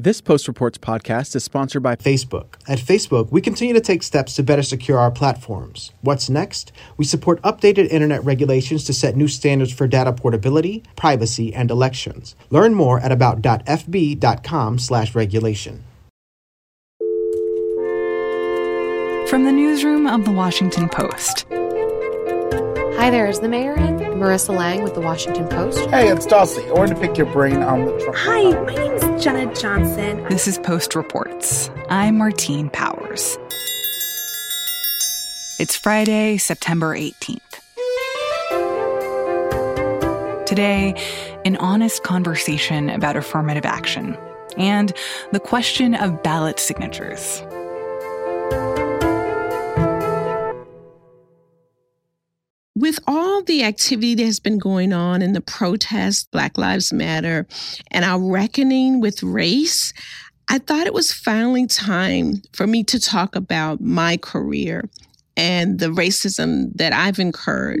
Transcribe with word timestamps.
This 0.00 0.20
Post 0.20 0.46
Reports 0.46 0.78
podcast 0.78 1.34
is 1.34 1.42
sponsored 1.42 1.82
by 1.82 1.96
Facebook. 1.96 2.54
At 2.68 2.78
Facebook, 2.78 3.32
we 3.32 3.40
continue 3.40 3.74
to 3.74 3.80
take 3.80 4.04
steps 4.04 4.36
to 4.36 4.44
better 4.44 4.62
secure 4.62 4.96
our 4.96 5.10
platforms. 5.10 5.90
What's 6.02 6.30
next? 6.30 6.70
We 6.96 7.04
support 7.04 7.42
updated 7.42 7.88
internet 7.88 8.24
regulations 8.24 8.84
to 8.84 8.92
set 8.92 9.16
new 9.16 9.26
standards 9.26 9.72
for 9.72 9.88
data 9.88 10.12
portability, 10.12 10.84
privacy, 10.94 11.52
and 11.52 11.68
elections. 11.68 12.36
Learn 12.48 12.74
more 12.74 13.00
at 13.00 13.10
about.fb.com/regulation. 13.10 15.84
From 19.28 19.44
the 19.44 19.52
newsroom 19.52 20.06
of 20.06 20.24
the 20.24 20.30
Washington 20.30 20.88
Post. 20.88 21.44
Hi 23.00 23.10
there, 23.10 23.26
is 23.26 23.40
the 23.40 23.48
mayor 23.48 23.74
in? 23.74 24.07
Marissa 24.18 24.54
Lang 24.54 24.82
with 24.82 24.94
the 24.94 25.00
Washington 25.00 25.48
Post. 25.48 25.78
Hey, 25.90 26.08
it's 26.08 26.26
Dulcie. 26.26 26.66
I 26.68 26.72
wanted 26.72 26.96
to 26.96 27.00
pick 27.00 27.16
your 27.16 27.32
brain 27.32 27.62
on 27.62 27.84
the 27.84 27.96
Trump. 27.98 28.16
Hi, 28.16 28.50
my 28.64 28.74
name 28.74 28.92
is 28.92 29.24
Jenna 29.24 29.54
Johnson. 29.54 30.24
This 30.28 30.48
is 30.48 30.58
Post 30.58 30.96
Reports. 30.96 31.70
I'm 31.88 32.18
Martine 32.18 32.68
Powers. 32.70 33.38
It's 35.60 35.76
Friday, 35.76 36.36
September 36.36 36.96
18th. 36.96 37.40
Today, 40.46 40.94
an 41.44 41.56
honest 41.58 42.02
conversation 42.02 42.90
about 42.90 43.16
affirmative 43.16 43.64
action 43.64 44.16
and 44.56 44.92
the 45.30 45.40
question 45.40 45.94
of 45.94 46.22
ballot 46.22 46.58
signatures. 46.58 47.42
With 52.78 53.00
all 53.08 53.42
the 53.42 53.64
activity 53.64 54.14
that 54.14 54.24
has 54.24 54.38
been 54.38 54.58
going 54.58 54.92
on 54.92 55.20
in 55.20 55.32
the 55.32 55.40
protests, 55.40 56.24
Black 56.30 56.56
Lives 56.56 56.92
Matter, 56.92 57.46
and 57.90 58.04
our 58.04 58.20
reckoning 58.20 59.00
with 59.00 59.22
race, 59.22 59.92
I 60.48 60.58
thought 60.58 60.86
it 60.86 60.94
was 60.94 61.12
finally 61.12 61.66
time 61.66 62.42
for 62.52 62.66
me 62.66 62.84
to 62.84 63.00
talk 63.00 63.34
about 63.34 63.80
my 63.80 64.16
career 64.16 64.88
and 65.36 65.80
the 65.80 65.88
racism 65.88 66.72
that 66.76 66.92
I've 66.92 67.18
incurred. 67.18 67.80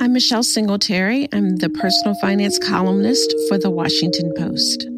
I'm 0.00 0.12
Michelle 0.12 0.42
Singletary. 0.42 1.28
I'm 1.32 1.56
the 1.56 1.70
personal 1.70 2.14
finance 2.20 2.58
columnist 2.58 3.32
for 3.48 3.56
the 3.56 3.70
Washington 3.70 4.32
Post. 4.36 4.88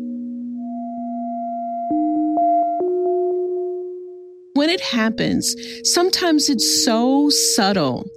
When 4.55 4.70
it 4.70 4.80
happens, 4.80 5.55
sometimes 5.83 6.48
it's 6.48 6.84
so 6.84 7.28
subtle 7.28 8.08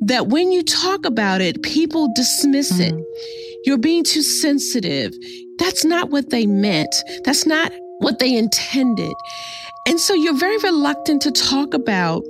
that 0.00 0.28
when 0.28 0.52
you 0.52 0.62
talk 0.62 1.04
about 1.04 1.40
it, 1.40 1.62
people 1.62 2.12
dismiss 2.14 2.72
mm-hmm. 2.72 2.98
it. 2.98 3.04
You're 3.64 3.78
being 3.78 4.04
too 4.04 4.22
sensitive. 4.22 5.12
That's 5.58 5.84
not 5.84 6.10
what 6.10 6.30
they 6.30 6.46
meant. 6.46 6.94
That's 7.24 7.46
not 7.46 7.72
what 7.98 8.20
they 8.20 8.34
intended. 8.34 9.12
And 9.86 9.98
so 10.00 10.14
you're 10.14 10.38
very 10.38 10.56
reluctant 10.58 11.20
to 11.22 11.32
talk 11.32 11.74
about 11.74 12.22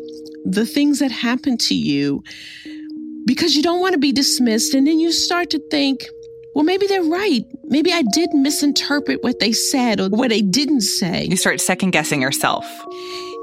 the 0.45 0.65
things 0.65 0.99
that 1.01 1.13
happened 1.13 1.61
to 1.61 1.75
you 1.75 2.25
because 3.27 3.55
you 3.55 3.63
don't 3.63 3.81
want 3.81 3.93
to 3.93 3.99
be 3.99 4.13
dismissed. 4.13 4.73
And 4.73 4.87
then 4.87 4.99
you 4.99 5.13
start 5.13 5.51
to 5.51 5.61
think, 5.71 6.01
well, 6.55 6.65
maybe 6.65 6.87
they're 6.87 7.03
right. 7.03 7.45
Maybe 7.65 7.93
I 7.93 8.03
did 8.13 8.31
misinterpret 8.33 9.23
what 9.23 9.39
they 9.39 9.53
said 9.53 10.01
or 10.01 10.09
what 10.09 10.31
they 10.31 10.43
didn't 10.43 10.83
say. 10.83 11.25
You 11.25 11.37
start 11.37 11.61
second 11.61 11.93
guessing 11.93 12.21
yourself. 12.21 12.67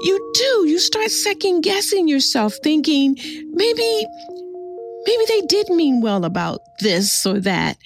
You 0.02 0.32
do. 0.34 0.68
You 0.68 0.78
start 0.78 1.10
second 1.10 1.62
guessing 1.62 2.06
yourself, 2.06 2.56
thinking 2.62 3.16
maybe, 3.50 4.06
maybe 5.06 5.24
they 5.28 5.40
did 5.48 5.70
mean 5.70 6.00
well 6.00 6.24
about 6.24 6.60
this 6.80 7.24
or 7.24 7.40
that. 7.40 7.78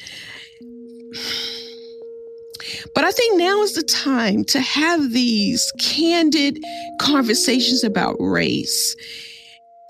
But 2.94 3.04
I 3.04 3.10
think 3.10 3.38
now 3.38 3.62
is 3.62 3.74
the 3.74 3.82
time 3.82 4.44
to 4.46 4.60
have 4.60 5.12
these 5.12 5.72
candid 5.78 6.58
conversations 7.00 7.84
about 7.84 8.16
race 8.18 8.96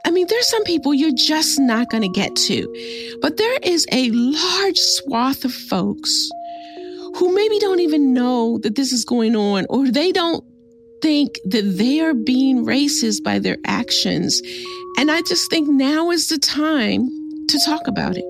I 0.05 0.11
mean, 0.11 0.27
there's 0.29 0.49
some 0.49 0.65
people 0.65 0.93
you're 0.93 1.15
just 1.15 1.61
not 1.61 1.91
going 1.91 2.03
to 2.03 2.09
get 2.09 2.35
to, 2.35 3.19
but 3.23 3.37
there 3.37 3.59
is 3.63 3.87
a 3.93 4.11
large 4.11 4.79
swath 4.79 5.45
of 5.45 5.53
folks 5.53 6.31
who 7.17 7.35
maybe 7.35 7.59
don't 7.61 7.81
even 7.81 8.13
know 8.13 8.59
that 8.63 8.75
this 8.75 8.93
is 8.93 9.05
going 9.05 9.37
on, 9.37 9.67
or 9.69 9.89
they 9.91 10.11
don't 10.11 10.45
think 11.03 11.39
that 11.45 11.63
they 11.63 12.01
are 12.01 12.15
being 12.15 12.65
racist 12.65 13.23
by 13.23 13.39
their 13.39 13.59
actions. 13.65 14.41
And 14.99 15.11
I 15.11 15.23
just 15.23 15.51
think 15.51 15.69
now 15.69 16.11
is 16.11 16.29
the 16.29 16.39
time 16.39 17.09
to 17.49 17.61
talk 17.65 17.87
about 17.87 18.17
it. 18.17 18.25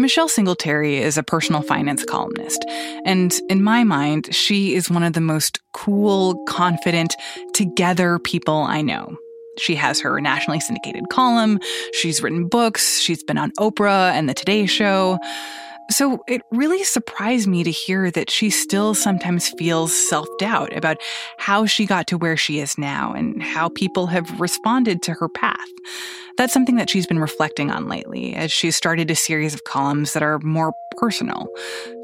Michelle 0.00 0.28
Singletary 0.30 0.96
is 0.96 1.18
a 1.18 1.22
personal 1.22 1.60
finance 1.60 2.06
columnist, 2.06 2.64
and 3.04 3.38
in 3.50 3.62
my 3.62 3.84
mind, 3.84 4.34
she 4.34 4.74
is 4.74 4.90
one 4.90 5.02
of 5.02 5.12
the 5.12 5.20
most 5.20 5.60
cool, 5.74 6.42
confident, 6.46 7.14
together 7.52 8.18
people 8.18 8.54
I 8.54 8.80
know. 8.80 9.14
She 9.58 9.74
has 9.74 10.00
her 10.00 10.18
nationally 10.18 10.58
syndicated 10.58 11.10
column, 11.10 11.60
she's 11.92 12.22
written 12.22 12.48
books, 12.48 12.98
she's 12.98 13.22
been 13.22 13.36
on 13.36 13.52
Oprah 13.58 14.12
and 14.12 14.26
The 14.26 14.32
Today 14.32 14.64
Show. 14.64 15.18
So 15.90 16.24
it 16.26 16.40
really 16.50 16.82
surprised 16.82 17.46
me 17.46 17.62
to 17.62 17.70
hear 17.70 18.10
that 18.10 18.30
she 18.30 18.48
still 18.48 18.94
sometimes 18.94 19.50
feels 19.58 19.92
self 19.92 20.26
doubt 20.38 20.74
about 20.74 20.96
how 21.36 21.66
she 21.66 21.84
got 21.84 22.06
to 22.06 22.16
where 22.16 22.38
she 22.38 22.58
is 22.58 22.78
now 22.78 23.12
and 23.12 23.42
how 23.42 23.68
people 23.68 24.06
have 24.06 24.40
responded 24.40 25.02
to 25.02 25.12
her 25.12 25.28
path. 25.28 25.68
That's 26.36 26.52
something 26.52 26.76
that 26.76 26.88
she's 26.88 27.06
been 27.06 27.18
reflecting 27.18 27.70
on 27.70 27.88
lately 27.88 28.34
as 28.34 28.50
she's 28.50 28.76
started 28.76 29.10
a 29.10 29.16
series 29.16 29.54
of 29.54 29.64
columns 29.64 30.12
that 30.12 30.22
are 30.22 30.38
more 30.40 30.72
personal 30.96 31.48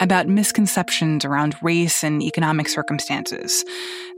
about 0.00 0.28
misconceptions 0.28 1.24
around 1.24 1.56
race 1.62 2.02
and 2.02 2.22
economic 2.22 2.68
circumstances. 2.68 3.64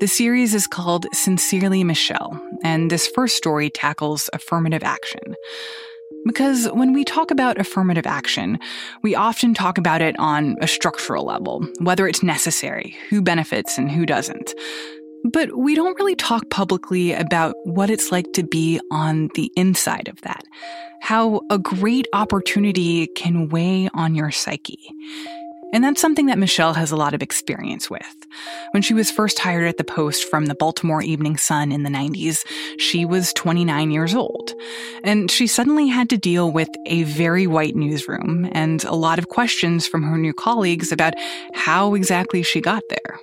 The 0.01 0.09
series 0.09 0.55
is 0.55 0.67
called 0.67 1.07
Sincerely 1.13 1.85
Michelle, 1.85 2.41
and 2.63 2.91
this 2.91 3.07
first 3.09 3.37
story 3.37 3.71
tackles 3.71 4.29
affirmative 4.33 4.83
action. 4.83 5.35
Because 6.27 6.67
when 6.73 6.93
we 6.93 7.05
talk 7.05 7.31
about 7.31 7.59
affirmative 7.59 8.07
action, 8.07 8.59
we 9.03 9.15
often 9.15 9.55
talk 9.55 9.79
about 9.79 10.03
it 10.03 10.19
on 10.19 10.57
a 10.61 10.67
structural 10.67 11.25
level, 11.25 11.67
whether 11.81 12.07
it's 12.09 12.23
necessary, 12.23 12.97
who 13.09 13.23
benefits 13.23 13.79
and 13.79 13.91
who 13.91 14.05
doesn't. 14.05 14.53
But 15.25 15.57
we 15.57 15.75
don't 15.75 15.99
really 15.99 16.15
talk 16.15 16.49
publicly 16.51 17.13
about 17.13 17.55
what 17.65 17.91
it's 17.91 18.13
like 18.13 18.33
to 18.35 18.43
be 18.43 18.81
on 18.91 19.31
the 19.35 19.51
inside 19.57 20.09
of 20.09 20.21
that, 20.23 20.45
how 21.01 21.41
a 21.51 21.59
great 21.59 22.07
opportunity 22.13 23.09
can 23.09 23.49
weigh 23.49 23.89
on 23.95 24.15
your 24.15 24.31
psyche. 24.31 24.91
And 25.73 25.85
that's 25.85 26.01
something 26.01 26.27
that 26.27 26.39
Michelle 26.39 26.73
has 26.73 26.91
a 26.91 26.97
lot 26.97 27.13
of 27.13 27.23
experience 27.23 27.91
with. 27.91 28.27
When 28.71 28.83
she 28.83 28.95
was 28.95 29.11
first 29.11 29.39
hired 29.39 29.69
at 29.69 29.77
the 29.77 29.85
Post 29.85 30.25
from 30.31 30.47
the 30.47 30.55
Baltimore 30.55 31.03
Evening 31.03 31.37
Sun 31.37 31.73
in 31.73 31.83
the 31.83 31.91
90s, 31.91 32.47
she 32.79 33.05
was 33.05 33.35
29 33.35 33.91
years 33.91 34.15
old. 34.15 34.55
And 35.05 35.31
she 35.31 35.47
suddenly 35.47 35.89
had 35.89 36.09
to 36.11 36.17
deal 36.17 36.51
with 36.51 36.71
a 36.87 37.03
very 37.03 37.47
white 37.47 37.77
newsroom 37.77 38.49
and 38.53 38.83
a 38.85 38.95
lot 38.95 39.19
of 39.19 39.29
questions 39.29 39.87
from 39.87 40.03
her 40.05 40.17
new 40.17 40.33
colleagues 40.33 40.91
about 40.91 41.13
how 41.53 41.95
exactly 41.95 42.43
she 42.43 42.63
got 42.63 42.83
there. 42.89 43.21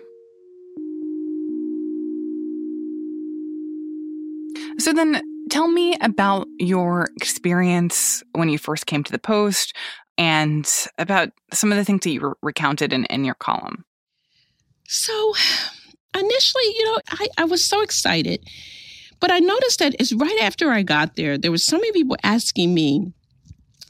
So 4.85 4.94
then, 4.94 5.19
tell 5.50 5.68
me 5.68 5.96
about 6.00 6.46
your 6.59 7.09
experience 7.18 8.22
when 8.34 8.50
you 8.50 8.59
first 8.59 8.85
came 8.85 9.03
to 9.03 9.12
the 9.12 9.18
Post 9.18 9.75
and 10.16 10.72
about 11.00 11.29
some 11.51 11.72
of 11.72 11.79
the 11.79 11.84
things 11.84 12.01
that 12.03 12.12
you 12.12 12.35
recounted 12.44 12.94
in, 12.94 13.06
in 13.06 13.25
your 13.25 13.34
column. 13.34 13.84
So, 14.88 15.34
initially, 16.16 16.66
you 16.68 16.85
know, 16.85 17.00
I, 17.09 17.28
I 17.40 17.46
was 17.46 17.66
so 17.66 17.81
excited, 17.81 18.47
but 19.19 19.31
I 19.31 19.40
noticed 19.40 19.79
that 19.79 19.96
right 20.18 20.40
after 20.40 20.69
I 20.69 20.84
got 20.84 21.16
there, 21.16 21.35
there 21.35 21.50
was 21.50 21.66
so 21.66 21.78
many 21.78 21.91
people 21.91 22.17
asking 22.22 22.75
me, 22.75 23.12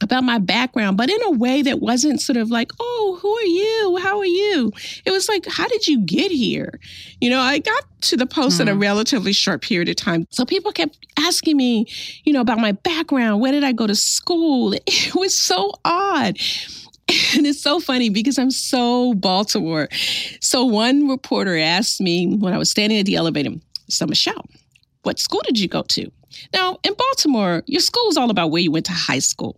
about 0.02 0.24
my 0.24 0.38
background, 0.38 0.98
but 0.98 1.10
in 1.10 1.22
a 1.24 1.32
way 1.32 1.62
that 1.62 1.80
wasn't 1.80 2.22
sort 2.22 2.38
of 2.38 2.52
like, 2.52 2.72
oh, 2.80 3.18
who 3.22 3.34
are 3.36 3.44
you? 3.44 3.98
How 4.02 4.20
are 4.20 4.26
you? 4.26 4.72
It 5.06 5.12
was 5.12 5.30
like, 5.30 5.46
how 5.48 5.68
did 5.68 5.88
you 5.88 6.02
get 6.02 6.32
here? 6.32 6.80
You 7.22 7.30
know, 7.30 7.40
I 7.40 7.60
got 7.60 7.84
to 8.02 8.18
the 8.18 8.26
post 8.26 8.58
mm. 8.58 8.62
in 8.62 8.68
a 8.68 8.74
hmm. 8.74 8.82
relatively 8.82 9.34
short 9.34 9.62
period 9.62 9.90
of 9.90 9.96
time. 9.96 10.28
So 10.30 10.46
people 10.46 10.72
kept 10.72 10.98
asking 11.18 11.58
me, 11.58 11.88
you 12.24 12.34
know, 12.34 12.42
about 12.42 12.60
my 12.60 12.74
background. 12.74 13.42
Where 13.42 13.52
did 13.52 13.64
I 13.64 13.72
go 13.72 13.88
to 13.88 13.96
school? 13.96 14.74
It 14.88 15.16
was 15.16 15.38
so 15.38 15.72
odd. 15.84 16.38
And 17.36 17.46
it's 17.46 17.62
so 17.62 17.80
funny 17.80 18.10
because 18.10 18.40
I'm 18.40 18.50
so 18.50 19.14
Baltimore. 19.14 19.88
So 20.42 20.66
one 20.66 21.08
reporter 21.08 21.58
asked 21.58 22.02
me 22.02 22.36
when 22.36 22.54
I 22.54 22.58
was 22.58 22.72
standing 22.72 22.98
at 22.98 23.06
the 23.06 23.16
elevator, 23.16 23.52
so 23.90 24.08
Michelle, 24.08 24.46
what 25.06 25.20
school 25.20 25.42
did 25.46 25.60
you 25.60 25.68
go 25.68 25.84
to? 25.84 26.12
Now, 26.54 26.78
in 26.84 26.94
Baltimore, 26.94 27.64
your 27.68 27.82
school 27.82 28.10
is 28.10 28.18
all 28.18 28.30
about 28.30 28.52
where 28.52 28.62
you 28.62 28.72
went 28.72 28.86
to 28.88 28.92
high 28.92 29.20
school. 29.20 29.58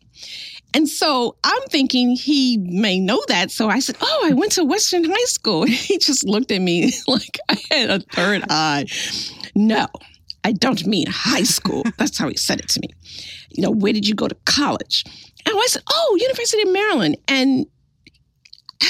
And 0.74 0.88
so 0.88 1.36
I'm 1.44 1.62
thinking 1.70 2.16
he 2.16 2.58
may 2.58 3.00
know 3.00 3.24
that. 3.30 3.52
So 3.52 3.70
I 3.70 3.80
said, 3.80 3.96
Oh, 4.02 4.28
I 4.30 4.34
went 4.34 4.52
to 4.54 4.66
Western 4.66 5.06
High 5.06 5.26
School. 5.26 5.62
And 5.68 5.72
he 5.72 5.98
just 5.98 6.26
looked 6.26 6.52
at 6.52 6.62
me 6.62 6.92
like 7.08 7.40
I 7.50 7.58
had 7.72 7.90
a 7.90 8.00
third 8.00 8.44
eye. 8.50 8.86
No, 9.56 9.88
I 10.44 10.52
don't 10.52 10.86
mean 10.86 11.08
high 11.08 11.44
school. 11.44 11.84
That's 11.98 12.18
how 12.18 12.28
he 12.28 12.38
said 12.38 12.60
it 12.60 12.70
to 12.70 12.80
me. 12.82 12.90
You 13.50 13.64
know, 13.64 13.72
where 13.72 13.94
did 13.94 14.08
you 14.08 14.14
go 14.14 14.28
to 14.28 14.36
college? 14.46 15.04
And 15.46 15.56
I 15.56 15.68
said, 15.70 15.84
oh, 15.90 16.18
University 16.20 16.62
of 16.62 16.74
Maryland. 16.74 17.18
And, 17.28 17.66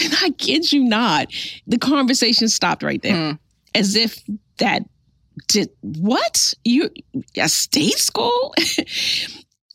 and 0.01 0.13
I 0.21 0.31
kid 0.37 0.71
you 0.71 0.83
not, 0.83 1.27
the 1.67 1.77
conversation 1.77 2.49
stopped 2.49 2.83
right 2.83 3.01
there. 3.01 3.31
Hmm. 3.31 3.35
As 3.75 3.95
if 3.95 4.19
that 4.57 4.81
did 5.47 5.69
what? 5.81 6.53
You 6.63 6.89
a 7.37 7.49
state 7.49 7.97
school? 7.97 8.53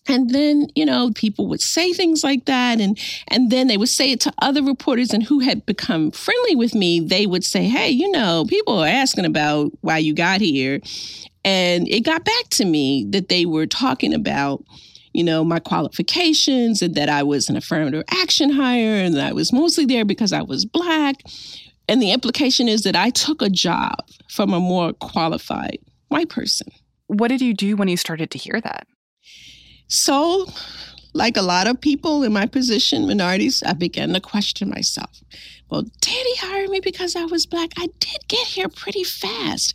and 0.09 0.31
then 0.31 0.67
you 0.75 0.85
know 0.85 1.11
people 1.14 1.47
would 1.47 1.61
say 1.61 1.93
things 1.93 2.25
like 2.25 2.44
that 2.47 2.81
and 2.81 2.99
and 3.29 3.50
then 3.50 3.67
they 3.67 3.76
would 3.76 3.88
say 3.88 4.12
it 4.12 4.20
to 4.20 4.32
other 4.38 4.62
reporters 4.62 5.12
and 5.12 5.23
who 5.23 5.41
had 5.41 5.64
become 5.67 6.11
friendly 6.11 6.56
with 6.56 6.75
me 6.75 7.00
they 7.00 7.26
would 7.26 7.44
say 7.44 7.64
hey 7.64 7.88
you 7.88 8.11
know 8.11 8.44
people 8.49 8.79
are 8.79 8.88
asking 8.88 9.25
about 9.25 9.70
why 9.81 9.99
you 9.99 10.14
got 10.14 10.41
here 10.41 10.81
and 11.44 11.88
it 11.88 12.00
got 12.00 12.25
back 12.25 12.49
to 12.50 12.64
me 12.64 13.06
that 13.11 13.29
they 13.29 13.47
were 13.47 13.67
talking 13.67 14.12
about 14.12 14.64
you 15.12 15.23
know 15.23 15.44
my 15.44 15.59
qualifications 15.59 16.82
and 16.82 16.94
that 16.94 17.09
i 17.09 17.23
was 17.23 17.49
an 17.49 17.56
affirmative 17.56 18.03
action 18.11 18.50
hire 18.50 18.94
and 18.94 19.14
that 19.14 19.29
i 19.29 19.32
was 19.32 19.53
mostly 19.53 19.85
there 19.85 20.05
because 20.05 20.32
i 20.32 20.43
was 20.43 20.64
black 20.64 21.23
and 21.88 22.00
the 22.00 22.12
implication 22.12 22.69
is 22.69 22.82
that 22.82 22.96
i 22.96 23.11
took 23.11 23.43
a 23.43 23.50
job 23.50 23.96
from 24.29 24.52
a 24.52 24.61
more 24.61 24.93
qualified 24.94 25.79
white 26.12 26.29
person. 26.29 26.69
What 27.06 27.29
did 27.29 27.40
you 27.40 27.55
do 27.55 27.75
when 27.75 27.88
you 27.88 27.96
started 27.96 28.31
to 28.31 28.38
hear 28.38 28.61
that? 28.61 28.87
So, 29.88 30.46
like 31.14 31.37
a 31.37 31.43
lot 31.43 31.67
of 31.67 31.81
people 31.81 32.23
in 32.23 32.32
my 32.32 32.47
position, 32.47 33.06
minorities, 33.06 33.62
I 33.64 33.75
began 33.75 34.12
to 34.14 34.20
question 34.20 34.70
myself. 34.70 35.23
Well, 35.73 35.87
did 36.03 36.26
he 36.26 36.37
hire 36.37 36.69
me 36.69 36.81
because 36.81 37.17
I 37.17 37.25
was 37.25 37.47
black? 37.47 37.70
I 37.79 37.87
did 37.99 38.29
get 38.29 38.47
here 38.47 38.69
pretty 38.69 39.05
fast. 39.05 39.75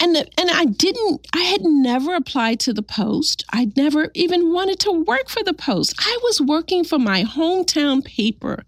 And 0.00 0.16
and 0.16 0.50
I 0.50 0.64
didn't 0.64 1.28
I 1.32 1.42
had 1.42 1.60
never 1.62 2.16
applied 2.16 2.58
to 2.60 2.72
the 2.72 2.82
post. 2.82 3.44
I 3.52 3.70
never 3.76 4.10
even 4.14 4.52
wanted 4.52 4.80
to 4.80 4.90
work 4.90 5.28
for 5.28 5.44
the 5.44 5.54
post. 5.54 5.94
I 6.00 6.18
was 6.24 6.40
working 6.40 6.82
for 6.82 6.98
my 6.98 7.22
hometown 7.22 8.04
paper. 8.04 8.64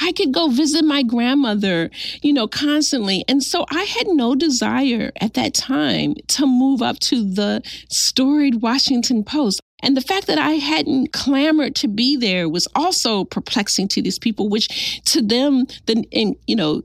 I 0.00 0.12
could 0.12 0.32
go 0.32 0.50
visit 0.50 0.84
my 0.84 1.02
grandmother, 1.02 1.90
you 2.22 2.32
know, 2.32 2.46
constantly. 2.46 3.24
And 3.26 3.42
so 3.42 3.66
I 3.70 3.82
had 3.82 4.06
no 4.06 4.36
desire 4.36 5.10
at 5.20 5.34
that 5.34 5.52
time 5.52 6.14
to 6.28 6.46
move 6.46 6.80
up 6.80 7.00
to 7.00 7.24
the 7.28 7.60
storied 7.88 8.62
Washington 8.62 9.24
Post. 9.24 9.60
And 9.84 9.94
the 9.94 10.00
fact 10.00 10.26
that 10.28 10.38
I 10.38 10.52
hadn't 10.52 11.12
clamored 11.12 11.74
to 11.76 11.88
be 11.88 12.16
there 12.16 12.48
was 12.48 12.66
also 12.74 13.24
perplexing 13.24 13.88
to 13.88 14.02
these 14.02 14.18
people, 14.18 14.48
which 14.48 15.02
to 15.04 15.20
them, 15.20 15.66
the, 15.84 16.06
and, 16.10 16.36
you 16.46 16.56
know, 16.56 16.82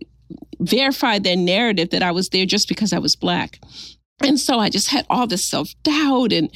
verified 0.59 1.23
their 1.23 1.37
narrative 1.37 1.91
that 1.91 2.03
I 2.03 2.11
was 2.11 2.27
there 2.29 2.45
just 2.45 2.67
because 2.67 2.91
I 2.91 2.99
was 2.99 3.15
black. 3.15 3.59
And 4.21 4.37
so 4.37 4.59
I 4.59 4.69
just 4.69 4.89
had 4.89 5.05
all 5.09 5.27
this 5.27 5.45
self 5.45 5.69
doubt 5.83 6.33
and, 6.33 6.51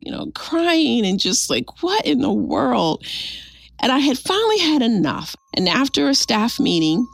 you 0.00 0.10
know, 0.10 0.32
crying 0.34 1.04
and 1.04 1.20
just 1.20 1.50
like, 1.50 1.82
what 1.82 2.06
in 2.06 2.22
the 2.22 2.32
world? 2.32 3.04
And 3.82 3.92
I 3.92 3.98
had 3.98 4.18
finally 4.18 4.60
had 4.60 4.80
enough. 4.80 5.36
And 5.54 5.68
after 5.68 6.08
a 6.08 6.14
staff 6.14 6.58
meeting, 6.58 7.06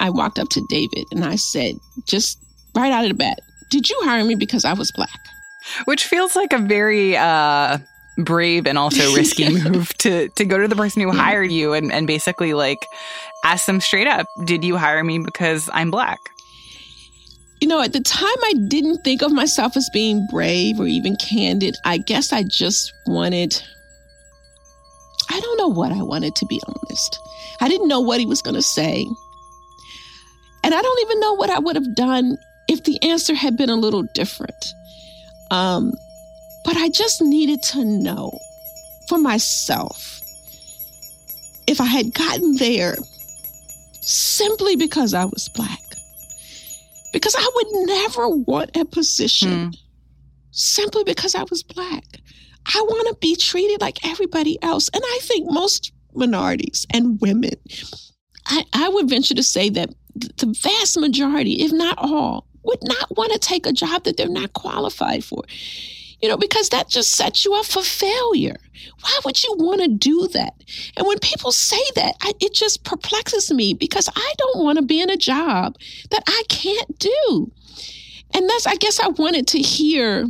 I 0.00 0.10
walked 0.10 0.40
up 0.40 0.48
to 0.48 0.66
David 0.68 1.04
and 1.12 1.24
I 1.24 1.36
said, 1.36 1.76
just 2.08 2.36
right 2.74 2.90
out 2.90 3.04
of 3.04 3.10
the 3.10 3.14
bat, 3.14 3.38
did 3.70 3.88
you 3.88 3.96
hire 4.02 4.24
me 4.24 4.34
because 4.34 4.64
I 4.64 4.72
was 4.72 4.90
black? 4.96 5.20
Which 5.84 6.04
feels 6.04 6.34
like 6.34 6.52
a 6.52 6.58
very 6.58 7.16
uh, 7.16 7.78
brave 8.16 8.66
and 8.66 8.78
also 8.78 9.14
risky 9.16 9.48
move 9.48 9.96
to 9.98 10.28
to 10.30 10.44
go 10.44 10.58
to 10.58 10.68
the 10.68 10.76
person 10.76 11.02
who 11.02 11.10
hired 11.10 11.50
you 11.50 11.72
and, 11.72 11.92
and 11.92 12.06
basically 12.06 12.54
like 12.54 12.86
ask 13.44 13.66
them 13.66 13.80
straight 13.80 14.06
up, 14.06 14.26
did 14.44 14.64
you 14.64 14.76
hire 14.76 15.04
me 15.04 15.18
because 15.18 15.68
I'm 15.72 15.90
black? 15.90 16.18
You 17.60 17.68
know, 17.68 17.80
at 17.80 17.92
the 17.92 18.00
time 18.00 18.36
I 18.44 18.54
didn't 18.68 19.04
think 19.04 19.22
of 19.22 19.32
myself 19.32 19.76
as 19.76 19.88
being 19.92 20.26
brave 20.30 20.78
or 20.78 20.86
even 20.86 21.16
candid. 21.16 21.76
I 21.84 21.98
guess 21.98 22.32
I 22.32 22.42
just 22.42 22.92
wanted 23.06 23.62
I 25.30 25.40
don't 25.40 25.58
know 25.58 25.68
what 25.68 25.92
I 25.92 26.02
wanted 26.02 26.34
to 26.36 26.46
be 26.46 26.60
honest. 26.66 27.18
I 27.60 27.68
didn't 27.68 27.88
know 27.88 28.00
what 28.00 28.20
he 28.20 28.26
was 28.26 28.42
going 28.42 28.54
to 28.54 28.62
say. 28.62 29.06
And 30.62 30.74
I 30.74 30.80
don't 30.80 31.00
even 31.02 31.20
know 31.20 31.34
what 31.34 31.50
I 31.50 31.58
would 31.58 31.76
have 31.76 31.94
done 31.94 32.36
if 32.68 32.84
the 32.84 33.02
answer 33.02 33.34
had 33.34 33.56
been 33.56 33.70
a 33.70 33.76
little 33.76 34.02
different. 34.14 34.64
Um, 35.50 35.92
but 36.64 36.76
I 36.76 36.88
just 36.88 37.20
needed 37.22 37.62
to 37.64 37.84
know 37.84 38.38
for 39.08 39.18
myself 39.18 40.20
if 41.66 41.80
I 41.80 41.86
had 41.86 42.14
gotten 42.14 42.56
there 42.56 42.96
simply 44.00 44.76
because 44.76 45.14
I 45.14 45.24
was 45.24 45.48
black. 45.54 45.80
Because 47.12 47.34
I 47.38 47.50
would 47.54 47.86
never 47.86 48.28
want 48.28 48.76
a 48.76 48.84
position 48.84 49.70
mm. 49.70 49.76
simply 50.50 51.04
because 51.04 51.34
I 51.34 51.44
was 51.48 51.62
black. 51.62 52.04
I 52.74 52.80
want 52.80 53.08
to 53.08 53.16
be 53.20 53.36
treated 53.36 53.80
like 53.80 54.04
everybody 54.04 54.60
else. 54.62 54.90
And 54.92 55.02
I 55.04 55.18
think 55.22 55.50
most 55.50 55.92
minorities 56.14 56.86
and 56.92 57.20
women, 57.20 57.52
I, 58.46 58.64
I 58.72 58.88
would 58.88 59.08
venture 59.08 59.34
to 59.34 59.42
say 59.42 59.68
that 59.70 59.90
the 60.14 60.54
vast 60.60 60.98
majority, 60.98 61.62
if 61.62 61.72
not 61.72 61.98
all, 61.98 62.46
would 62.64 62.82
not 62.82 63.16
want 63.16 63.32
to 63.32 63.38
take 63.38 63.66
a 63.66 63.72
job 63.72 64.04
that 64.04 64.16
they're 64.16 64.28
not 64.28 64.52
qualified 64.54 65.22
for 65.24 65.44
you 66.20 66.28
know, 66.28 66.36
because 66.36 66.68
that 66.70 66.88
just 66.88 67.12
sets 67.12 67.44
you 67.44 67.54
up 67.54 67.66
for 67.66 67.82
failure. 67.82 68.56
Why 69.00 69.18
would 69.24 69.42
you 69.42 69.54
want 69.58 69.82
to 69.82 69.88
do 69.88 70.28
that? 70.28 70.54
And 70.96 71.06
when 71.06 71.18
people 71.18 71.52
say 71.52 71.82
that, 71.96 72.14
I, 72.22 72.32
it 72.40 72.54
just 72.54 72.84
perplexes 72.84 73.50
me 73.52 73.74
because 73.74 74.08
I 74.14 74.34
don't 74.38 74.64
want 74.64 74.78
to 74.78 74.84
be 74.84 75.00
in 75.00 75.10
a 75.10 75.16
job 75.16 75.76
that 76.10 76.22
I 76.26 76.42
can't 76.48 76.98
do. 76.98 77.52
And 78.32 78.48
that's, 78.48 78.66
I 78.66 78.76
guess, 78.76 78.98
I 78.98 79.08
wanted 79.08 79.46
to 79.48 79.58
hear 79.58 80.26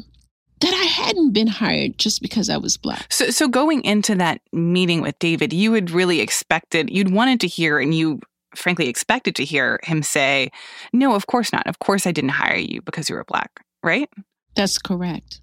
that 0.60 0.72
I 0.74 0.84
hadn't 0.84 1.32
been 1.32 1.46
hired 1.46 1.98
just 1.98 2.22
because 2.22 2.48
I 2.48 2.56
was 2.56 2.76
black. 2.76 3.12
So, 3.12 3.30
so 3.30 3.48
going 3.48 3.84
into 3.84 4.14
that 4.16 4.40
meeting 4.52 5.00
with 5.00 5.18
David, 5.18 5.52
you 5.52 5.72
had 5.72 5.90
really 5.90 6.20
expected, 6.20 6.90
you'd 6.90 7.12
wanted 7.12 7.40
to 7.40 7.46
hear, 7.46 7.78
and 7.78 7.94
you 7.94 8.20
frankly 8.54 8.88
expected 8.88 9.34
to 9.36 9.44
hear 9.44 9.80
him 9.82 10.02
say, 10.02 10.50
No, 10.92 11.14
of 11.14 11.26
course 11.26 11.52
not. 11.52 11.66
Of 11.66 11.78
course 11.80 12.06
I 12.06 12.12
didn't 12.12 12.30
hire 12.30 12.56
you 12.56 12.80
because 12.82 13.08
you 13.08 13.16
were 13.16 13.24
black, 13.24 13.60
right? 13.82 14.08
That's 14.54 14.78
correct. 14.78 15.40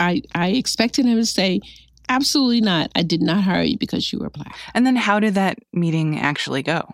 I, 0.00 0.22
I 0.34 0.48
expected 0.48 1.06
him 1.06 1.16
to 1.16 1.26
say, 1.26 1.60
absolutely 2.08 2.60
not. 2.60 2.90
I 2.94 3.02
did 3.02 3.22
not 3.22 3.42
hire 3.42 3.62
you 3.62 3.78
because 3.78 4.12
you 4.12 4.18
were 4.18 4.30
black. 4.30 4.56
And 4.74 4.86
then 4.86 4.96
how 4.96 5.20
did 5.20 5.34
that 5.34 5.58
meeting 5.72 6.18
actually 6.18 6.62
go? 6.62 6.88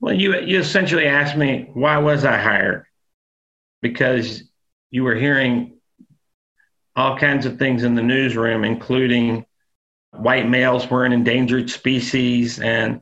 Well, 0.00 0.14
you 0.14 0.38
you 0.40 0.58
essentially 0.58 1.06
asked 1.06 1.36
me 1.36 1.70
why 1.72 1.98
was 1.98 2.24
I 2.24 2.36
hired? 2.36 2.84
Because 3.80 4.42
you 4.90 5.04
were 5.04 5.14
hearing 5.14 5.78
all 6.96 7.16
kinds 7.16 7.46
of 7.46 7.58
things 7.58 7.84
in 7.84 7.94
the 7.94 8.02
newsroom, 8.02 8.64
including 8.64 9.46
white 10.12 10.48
males 10.48 10.88
were 10.88 11.04
an 11.04 11.12
endangered 11.12 11.70
species 11.70 12.60
and 12.60 13.00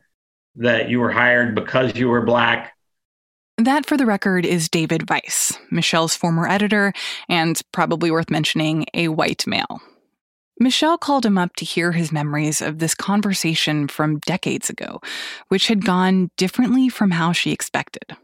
that 0.57 0.89
you 0.89 1.01
were 1.01 1.11
hired 1.11 1.55
because 1.55 1.95
you 1.97 2.09
were 2.09 2.23
black. 2.23 2.72
That, 3.63 3.87
for 3.87 3.97
the 3.97 4.07
record, 4.07 4.45
is 4.45 4.69
David 4.69 5.07
Vise, 5.07 5.57
Michelle's 5.71 6.17
former 6.17 6.49
editor, 6.49 6.93
and 7.29 7.61
probably 7.71 8.11
worth 8.11 8.29
mentioning, 8.29 8.87
a 8.93 9.07
white 9.07 9.47
male. 9.47 9.81
Michelle 10.59 10.99
called 10.99 11.25
him 11.25 11.39
up 11.39 11.55
to 11.57 11.65
hear 11.65 11.93
his 11.93 12.11
memories 12.11 12.61
of 12.61 12.81
this 12.81 12.93
conversation 12.93 13.87
from 13.87 14.19
decades 14.27 14.69
ago, 14.69 15.01
which 15.47 15.69
had 15.69 15.85
gone 15.85 16.29
differently 16.37 16.89
from 16.89 17.13
how 17.13 17.31
she 17.31 17.53
expected. 17.53 18.17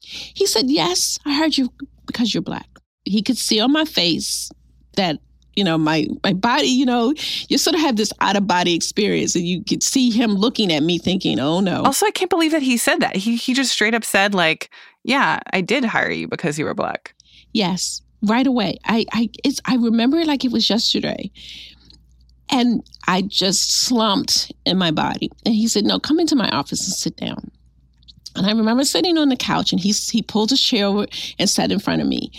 He 0.00 0.46
said, 0.46 0.70
Yes, 0.70 1.18
I 1.26 1.34
heard 1.34 1.58
you 1.58 1.68
because 2.06 2.32
you're 2.32 2.42
black. 2.42 2.70
He 3.04 3.22
could 3.22 3.36
see 3.36 3.60
on 3.60 3.70
my 3.70 3.84
face 3.84 4.50
that 4.96 5.18
you 5.58 5.64
know 5.64 5.76
my 5.76 6.06
my 6.22 6.32
body 6.32 6.68
you 6.68 6.86
know 6.86 7.12
you 7.48 7.58
sort 7.58 7.74
of 7.74 7.80
have 7.80 7.96
this 7.96 8.12
out 8.20 8.36
of 8.36 8.46
body 8.46 8.76
experience 8.76 9.34
and 9.34 9.44
you 9.44 9.64
could 9.64 9.82
see 9.82 10.08
him 10.08 10.30
looking 10.30 10.72
at 10.72 10.84
me 10.84 10.98
thinking 10.98 11.40
oh 11.40 11.58
no. 11.58 11.82
Also 11.82 12.06
i 12.06 12.12
can't 12.12 12.30
believe 12.30 12.52
that 12.52 12.62
he 12.62 12.76
said 12.76 13.00
that. 13.00 13.16
He 13.16 13.34
he 13.34 13.54
just 13.54 13.72
straight 13.72 13.92
up 13.92 14.04
said 14.04 14.34
like 14.34 14.70
yeah 15.02 15.40
i 15.52 15.60
did 15.60 15.84
hire 15.84 16.12
you 16.12 16.28
because 16.28 16.60
you 16.60 16.64
were 16.64 16.74
black. 16.74 17.12
Yes 17.52 18.02
right 18.22 18.46
away. 18.46 18.78
I 18.84 19.04
i 19.12 19.30
it's 19.44 19.60
i 19.64 19.74
remember 19.74 20.18
it 20.18 20.28
like 20.28 20.44
it 20.44 20.52
was 20.52 20.70
yesterday. 20.70 21.32
And 22.50 22.88
i 23.08 23.22
just 23.22 23.82
slumped 23.82 24.52
in 24.64 24.78
my 24.78 24.92
body. 24.92 25.28
And 25.44 25.56
he 25.56 25.66
said 25.66 25.84
no 25.84 25.98
come 25.98 26.20
into 26.20 26.36
my 26.36 26.48
office 26.50 26.86
and 26.86 26.94
sit 26.94 27.16
down. 27.16 27.50
And 28.36 28.46
i 28.46 28.52
remember 28.52 28.84
sitting 28.84 29.18
on 29.18 29.28
the 29.28 29.36
couch 29.36 29.72
and 29.72 29.80
he 29.80 29.90
he 29.90 30.22
pulled 30.22 30.52
a 30.52 30.56
chair 30.56 30.86
over 30.86 31.06
and 31.36 31.50
sat 31.50 31.72
in 31.72 31.80
front 31.80 32.00
of 32.00 32.06
me 32.06 32.30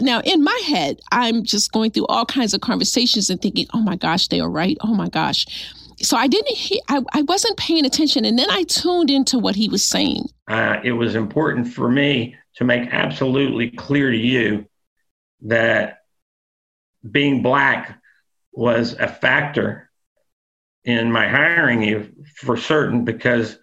now, 0.00 0.20
in 0.20 0.44
my 0.44 0.60
head, 0.66 1.00
I'm 1.12 1.42
just 1.42 1.72
going 1.72 1.90
through 1.90 2.06
all 2.06 2.24
kinds 2.24 2.54
of 2.54 2.60
conversations 2.60 3.30
and 3.30 3.40
thinking, 3.40 3.66
oh 3.74 3.80
my 3.80 3.96
gosh, 3.96 4.28
they 4.28 4.40
are 4.40 4.50
right. 4.50 4.76
Oh 4.80 4.94
my 4.94 5.08
gosh. 5.08 5.46
So 6.00 6.16
I 6.16 6.28
didn't 6.28 6.56
I, 6.88 7.00
I 7.12 7.22
wasn't 7.22 7.56
paying 7.56 7.84
attention. 7.84 8.24
And 8.24 8.38
then 8.38 8.48
I 8.50 8.62
tuned 8.64 9.10
into 9.10 9.38
what 9.38 9.56
he 9.56 9.68
was 9.68 9.84
saying. 9.84 10.28
Uh, 10.46 10.76
it 10.84 10.92
was 10.92 11.14
important 11.14 11.68
for 11.68 11.90
me 11.90 12.36
to 12.56 12.64
make 12.64 12.88
absolutely 12.92 13.70
clear 13.70 14.10
to 14.10 14.16
you 14.16 14.66
that 15.42 15.98
being 17.08 17.42
black 17.42 18.00
was 18.52 18.94
a 18.94 19.08
factor 19.08 19.90
in 20.84 21.10
my 21.10 21.28
hiring 21.28 21.82
you 21.82 22.12
for 22.36 22.56
certain 22.56 23.04
because 23.04 23.58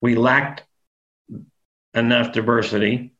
we 0.00 0.14
lacked 0.14 0.64
enough 1.94 2.32
diversity. 2.32 3.14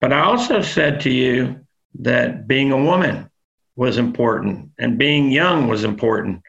But 0.00 0.12
I 0.12 0.20
also 0.20 0.62
said 0.62 1.00
to 1.00 1.10
you 1.10 1.61
that 2.00 2.46
being 2.46 2.72
a 2.72 2.82
woman 2.82 3.30
was 3.76 3.98
important 3.98 4.70
and 4.78 4.98
being 4.98 5.30
young 5.30 5.68
was 5.68 5.84
important. 5.84 6.42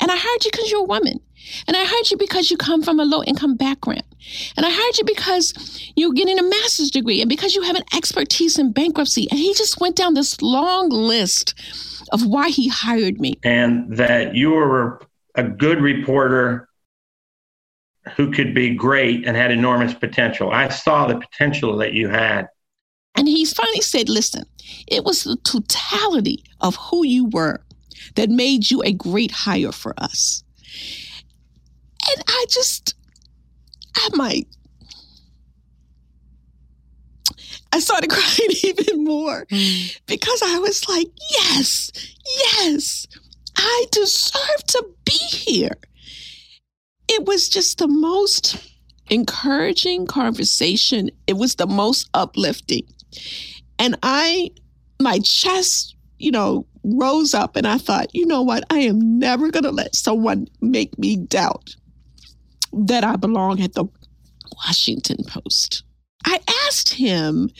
And 0.00 0.10
I 0.10 0.16
hired 0.16 0.44
you 0.44 0.50
because 0.50 0.70
you're 0.70 0.80
a 0.80 0.84
woman. 0.84 1.20
And 1.66 1.76
I 1.76 1.84
hired 1.84 2.10
you 2.10 2.16
because 2.16 2.50
you 2.50 2.56
come 2.56 2.82
from 2.82 2.98
a 2.98 3.04
low 3.04 3.22
income 3.22 3.56
background. 3.56 4.04
And 4.56 4.66
I 4.66 4.70
hired 4.70 4.98
you 4.98 5.04
because 5.04 5.92
you're 5.96 6.12
getting 6.12 6.38
a 6.38 6.42
master's 6.42 6.90
degree 6.90 7.20
and 7.20 7.28
because 7.28 7.54
you 7.54 7.62
have 7.62 7.76
an 7.76 7.84
expertise 7.94 8.58
in 8.58 8.72
bankruptcy. 8.72 9.28
And 9.30 9.38
he 9.38 9.54
just 9.54 9.80
went 9.80 9.96
down 9.96 10.14
this 10.14 10.40
long 10.42 10.88
list 10.88 11.54
of 12.12 12.26
why 12.26 12.48
he 12.48 12.68
hired 12.68 13.20
me. 13.20 13.34
And 13.44 13.96
that 13.96 14.34
you 14.34 14.50
were 14.50 15.00
a 15.36 15.44
good 15.44 15.80
reporter 15.80 16.68
who 18.16 18.32
could 18.32 18.54
be 18.54 18.74
great 18.74 19.26
and 19.26 19.36
had 19.36 19.52
enormous 19.52 19.94
potential. 19.94 20.50
I 20.50 20.68
saw 20.68 21.06
the 21.06 21.18
potential 21.18 21.76
that 21.78 21.92
you 21.92 22.08
had. 22.08 22.48
And 23.22 23.28
he 23.28 23.44
finally 23.44 23.80
said, 23.82 24.08
listen, 24.08 24.46
it 24.88 25.04
was 25.04 25.22
the 25.22 25.36
totality 25.44 26.42
of 26.60 26.74
who 26.74 27.06
you 27.06 27.26
were 27.26 27.60
that 28.16 28.30
made 28.30 28.68
you 28.68 28.82
a 28.82 28.92
great 28.92 29.30
hire 29.30 29.70
for 29.70 29.94
us. 29.96 30.42
And 32.10 32.24
I 32.26 32.44
just, 32.48 32.96
I 33.94 34.08
might, 34.14 34.48
I 37.72 37.78
started 37.78 38.10
crying 38.10 38.50
even 38.64 39.04
more 39.04 39.46
mm. 39.46 40.00
because 40.06 40.42
I 40.44 40.58
was 40.58 40.88
like, 40.88 41.06
yes, 41.30 41.92
yes, 42.56 43.06
I 43.56 43.86
deserve 43.92 44.64
to 44.66 44.84
be 45.04 45.12
here. 45.12 45.78
It 47.06 47.24
was 47.24 47.48
just 47.48 47.78
the 47.78 47.86
most 47.86 48.56
encouraging 49.10 50.08
conversation. 50.08 51.12
It 51.28 51.34
was 51.34 51.54
the 51.54 51.68
most 51.68 52.10
uplifting. 52.14 52.82
And 53.78 53.98
I, 54.02 54.50
my 55.00 55.18
chest, 55.20 55.96
you 56.18 56.30
know, 56.30 56.66
rose 56.84 57.34
up 57.34 57.56
and 57.56 57.66
I 57.66 57.78
thought, 57.78 58.14
you 58.14 58.26
know 58.26 58.42
what? 58.42 58.64
I 58.70 58.80
am 58.80 59.18
never 59.18 59.50
going 59.50 59.64
to 59.64 59.70
let 59.70 59.94
someone 59.94 60.46
make 60.60 60.98
me 60.98 61.16
doubt 61.16 61.74
that 62.72 63.04
I 63.04 63.16
belong 63.16 63.60
at 63.60 63.74
the 63.74 63.86
Washington 64.66 65.18
Post. 65.26 65.84
I 66.24 66.40
asked 66.66 66.94
him, 66.94 67.50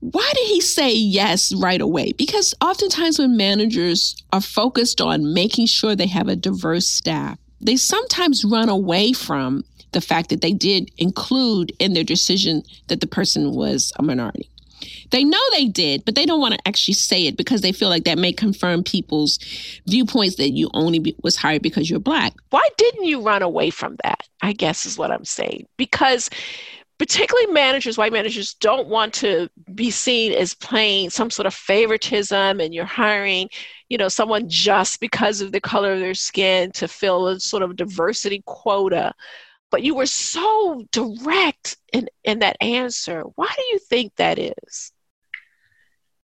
why 0.00 0.30
did 0.34 0.46
he 0.46 0.60
say 0.60 0.92
yes 0.92 1.52
right 1.54 1.80
away? 1.80 2.12
Because 2.12 2.54
oftentimes 2.60 3.18
when 3.18 3.36
managers 3.36 4.16
are 4.32 4.40
focused 4.40 5.00
on 5.00 5.34
making 5.34 5.66
sure 5.66 5.96
they 5.96 6.06
have 6.06 6.28
a 6.28 6.36
diverse 6.36 6.86
staff, 6.86 7.38
they 7.60 7.76
sometimes 7.76 8.44
run 8.44 8.68
away 8.68 9.12
from 9.12 9.64
the 9.92 10.00
fact 10.00 10.28
that 10.30 10.40
they 10.40 10.52
did 10.52 10.90
include 10.98 11.72
in 11.80 11.94
their 11.94 12.04
decision 12.04 12.62
that 12.86 13.00
the 13.00 13.06
person 13.06 13.52
was 13.52 13.92
a 13.98 14.02
minority. 14.02 14.48
They 15.10 15.24
know 15.24 15.40
they 15.52 15.66
did, 15.66 16.04
but 16.04 16.14
they 16.14 16.26
don't 16.26 16.40
want 16.40 16.54
to 16.54 16.68
actually 16.68 16.94
say 16.94 17.26
it 17.26 17.36
because 17.36 17.60
they 17.60 17.72
feel 17.72 17.88
like 17.88 18.04
that 18.04 18.18
may 18.18 18.32
confirm 18.32 18.82
people's 18.82 19.38
viewpoints 19.86 20.36
that 20.36 20.50
you 20.50 20.70
only 20.74 20.98
be, 20.98 21.16
was 21.22 21.36
hired 21.36 21.62
because 21.62 21.88
you're 21.88 22.00
black. 22.00 22.34
Why 22.50 22.66
didn't 22.76 23.04
you 23.04 23.22
run 23.22 23.42
away 23.42 23.70
from 23.70 23.96
that? 24.04 24.28
I 24.42 24.52
guess 24.52 24.86
is 24.86 24.98
what 24.98 25.10
I'm 25.10 25.24
saying. 25.24 25.66
Because 25.76 26.28
particularly 26.98 27.52
managers, 27.52 27.96
white 27.96 28.12
managers 28.12 28.54
don't 28.54 28.88
want 28.88 29.14
to 29.14 29.48
be 29.74 29.90
seen 29.90 30.32
as 30.32 30.54
playing 30.54 31.10
some 31.10 31.30
sort 31.30 31.46
of 31.46 31.54
favoritism 31.54 32.60
and 32.60 32.74
you're 32.74 32.84
hiring, 32.84 33.48
you 33.88 33.96
know, 33.96 34.08
someone 34.08 34.48
just 34.48 35.00
because 35.00 35.40
of 35.40 35.52
the 35.52 35.60
color 35.60 35.92
of 35.92 36.00
their 36.00 36.14
skin 36.14 36.72
to 36.72 36.88
fill 36.88 37.28
a 37.28 37.40
sort 37.40 37.62
of 37.62 37.76
diversity 37.76 38.42
quota. 38.46 39.14
But 39.70 39.82
you 39.82 39.94
were 39.94 40.06
so 40.06 40.84
direct 40.92 41.76
in, 41.92 42.08
in 42.24 42.40
that 42.40 42.56
answer. 42.60 43.22
Why 43.36 43.52
do 43.54 43.62
you 43.70 43.78
think 43.78 44.16
that 44.16 44.38
is? 44.38 44.92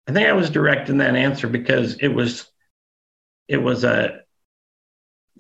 I 0.08 0.12
think 0.12 0.28
I 0.28 0.32
was 0.32 0.50
direct 0.50 0.88
in 0.88 0.98
that 0.98 1.16
answer 1.16 1.48
because 1.48 1.94
it 1.94 2.08
was 2.08 2.50
it 3.48 3.58
was 3.58 3.84
a 3.84 4.20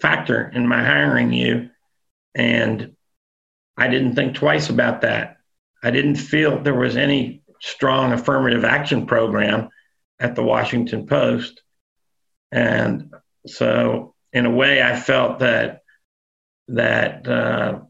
factor 0.00 0.50
in 0.54 0.66
my 0.66 0.82
hiring 0.82 1.32
you 1.32 1.70
and 2.34 2.96
I 3.76 3.88
didn't 3.88 4.14
think 4.14 4.34
twice 4.34 4.68
about 4.68 5.02
that. 5.02 5.38
I 5.82 5.90
didn't 5.90 6.16
feel 6.16 6.62
there 6.62 6.74
was 6.74 6.96
any 6.96 7.42
strong 7.60 8.12
affirmative 8.12 8.64
action 8.64 9.06
program 9.06 9.68
at 10.18 10.34
the 10.34 10.42
Washington 10.42 11.06
Post. 11.06 11.62
And 12.52 13.14
so 13.46 14.14
in 14.32 14.46
a 14.46 14.50
way 14.50 14.82
I 14.82 14.98
felt 14.98 15.40
that 15.40 15.82
that 16.68 17.26
uh, 17.26 17.80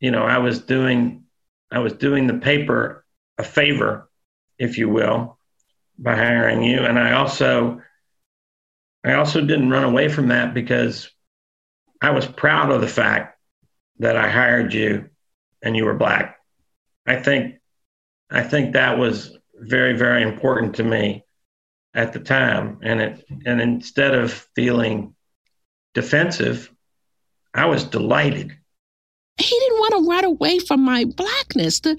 you 0.00 0.10
know 0.10 0.22
I 0.22 0.38
was 0.38 0.60
doing 0.60 1.24
I 1.70 1.80
was 1.80 1.94
doing 1.94 2.26
the 2.26 2.34
paper 2.34 3.04
a 3.36 3.42
favor, 3.42 4.08
if 4.58 4.78
you 4.78 4.88
will, 4.88 5.38
by 5.98 6.16
hiring 6.16 6.62
you. 6.62 6.80
And 6.80 6.98
I 6.98 7.12
also, 7.12 7.80
I 9.04 9.14
also 9.14 9.40
didn't 9.40 9.70
run 9.70 9.84
away 9.84 10.08
from 10.08 10.28
that 10.28 10.54
because 10.54 11.10
I 12.00 12.10
was 12.10 12.26
proud 12.26 12.70
of 12.70 12.80
the 12.80 12.88
fact 12.88 13.38
that 13.98 14.16
I 14.16 14.28
hired 14.28 14.74
you 14.74 15.08
and 15.62 15.76
you 15.76 15.84
were 15.84 15.94
black. 15.94 16.38
I 17.06 17.16
think, 17.16 17.56
I 18.30 18.42
think 18.42 18.72
that 18.72 18.98
was 18.98 19.36
very, 19.54 19.96
very 19.96 20.22
important 20.22 20.76
to 20.76 20.84
me 20.84 21.24
at 21.94 22.12
the 22.12 22.18
time. 22.18 22.78
And 22.82 23.00
it, 23.00 23.24
and 23.46 23.60
instead 23.60 24.14
of 24.14 24.32
feeling 24.54 25.14
defensive, 25.94 26.70
I 27.54 27.66
was 27.66 27.84
delighted. 27.84 28.52
He 29.36 29.58
didn't 29.58 29.78
want 29.78 29.92
to 29.92 30.10
run 30.10 30.24
away 30.24 30.58
from 30.58 30.84
my 30.84 31.04
blackness. 31.04 31.80
The 31.80 31.96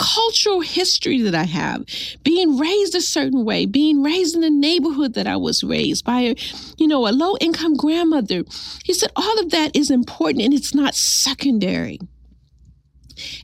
cultural 0.00 0.60
history 0.60 1.20
that 1.20 1.34
I 1.34 1.44
have, 1.44 1.84
being 2.24 2.56
raised 2.56 2.94
a 2.94 3.02
certain 3.02 3.44
way, 3.44 3.66
being 3.66 4.02
raised 4.02 4.34
in 4.34 4.40
the 4.40 4.50
neighborhood 4.50 5.12
that 5.12 5.26
I 5.26 5.36
was 5.36 5.62
raised 5.62 6.06
by 6.06 6.20
a, 6.20 6.34
you 6.78 6.88
know, 6.88 7.06
a 7.06 7.12
low 7.12 7.36
income 7.38 7.76
grandmother. 7.76 8.44
He 8.82 8.94
said 8.94 9.10
all 9.14 9.38
of 9.38 9.50
that 9.50 9.76
is 9.76 9.90
important 9.90 10.42
and 10.42 10.54
it's 10.54 10.74
not 10.74 10.94
secondary. 10.94 11.98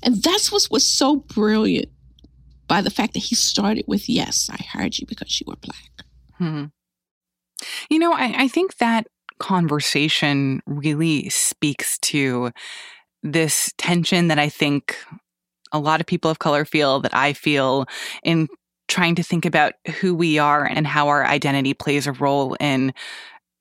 And 0.03 0.23
that's 0.23 0.51
what 0.51 0.67
was 0.71 0.87
so 0.87 1.17
brilliant 1.17 1.91
by 2.69 2.81
the 2.81 2.91
fact 2.91 3.13
that 3.13 3.25
he 3.25 3.35
started 3.35 3.85
with, 3.87 4.09
yes, 4.09 4.49
I 4.51 4.57
hired 4.57 4.99
you 4.99 5.07
because 5.07 5.39
you 5.39 5.45
were 5.47 5.57
black. 5.57 6.07
Hmm. 6.39 6.65
You 7.91 7.99
know, 7.99 8.13
I, 8.13 8.45
I 8.45 8.49
think 8.49 8.79
that 8.79 9.07
conversation 9.39 10.63
really 10.67 11.29
speaks 11.29 11.99
to 11.99 12.51
this 13.23 13.75
tension 13.77 14.29
that 14.29 14.39
I 14.39 14.49
think 14.49 14.97
a 15.73 15.79
lot 15.79 16.01
of 16.01 16.07
people 16.07 16.31
of 16.31 16.39
color 16.39 16.65
feel, 16.65 17.01
that 17.01 17.15
I 17.15 17.33
feel 17.33 17.87
in 18.23 18.49
trying 18.89 19.15
to 19.17 19.23
think 19.23 19.45
about 19.45 19.75
who 20.01 20.15
we 20.15 20.39
are 20.39 20.65
and 20.65 20.87
how 20.87 21.09
our 21.09 21.27
identity 21.27 21.75
plays 21.75 22.07
a 22.07 22.13
role 22.13 22.57
in 22.61 22.93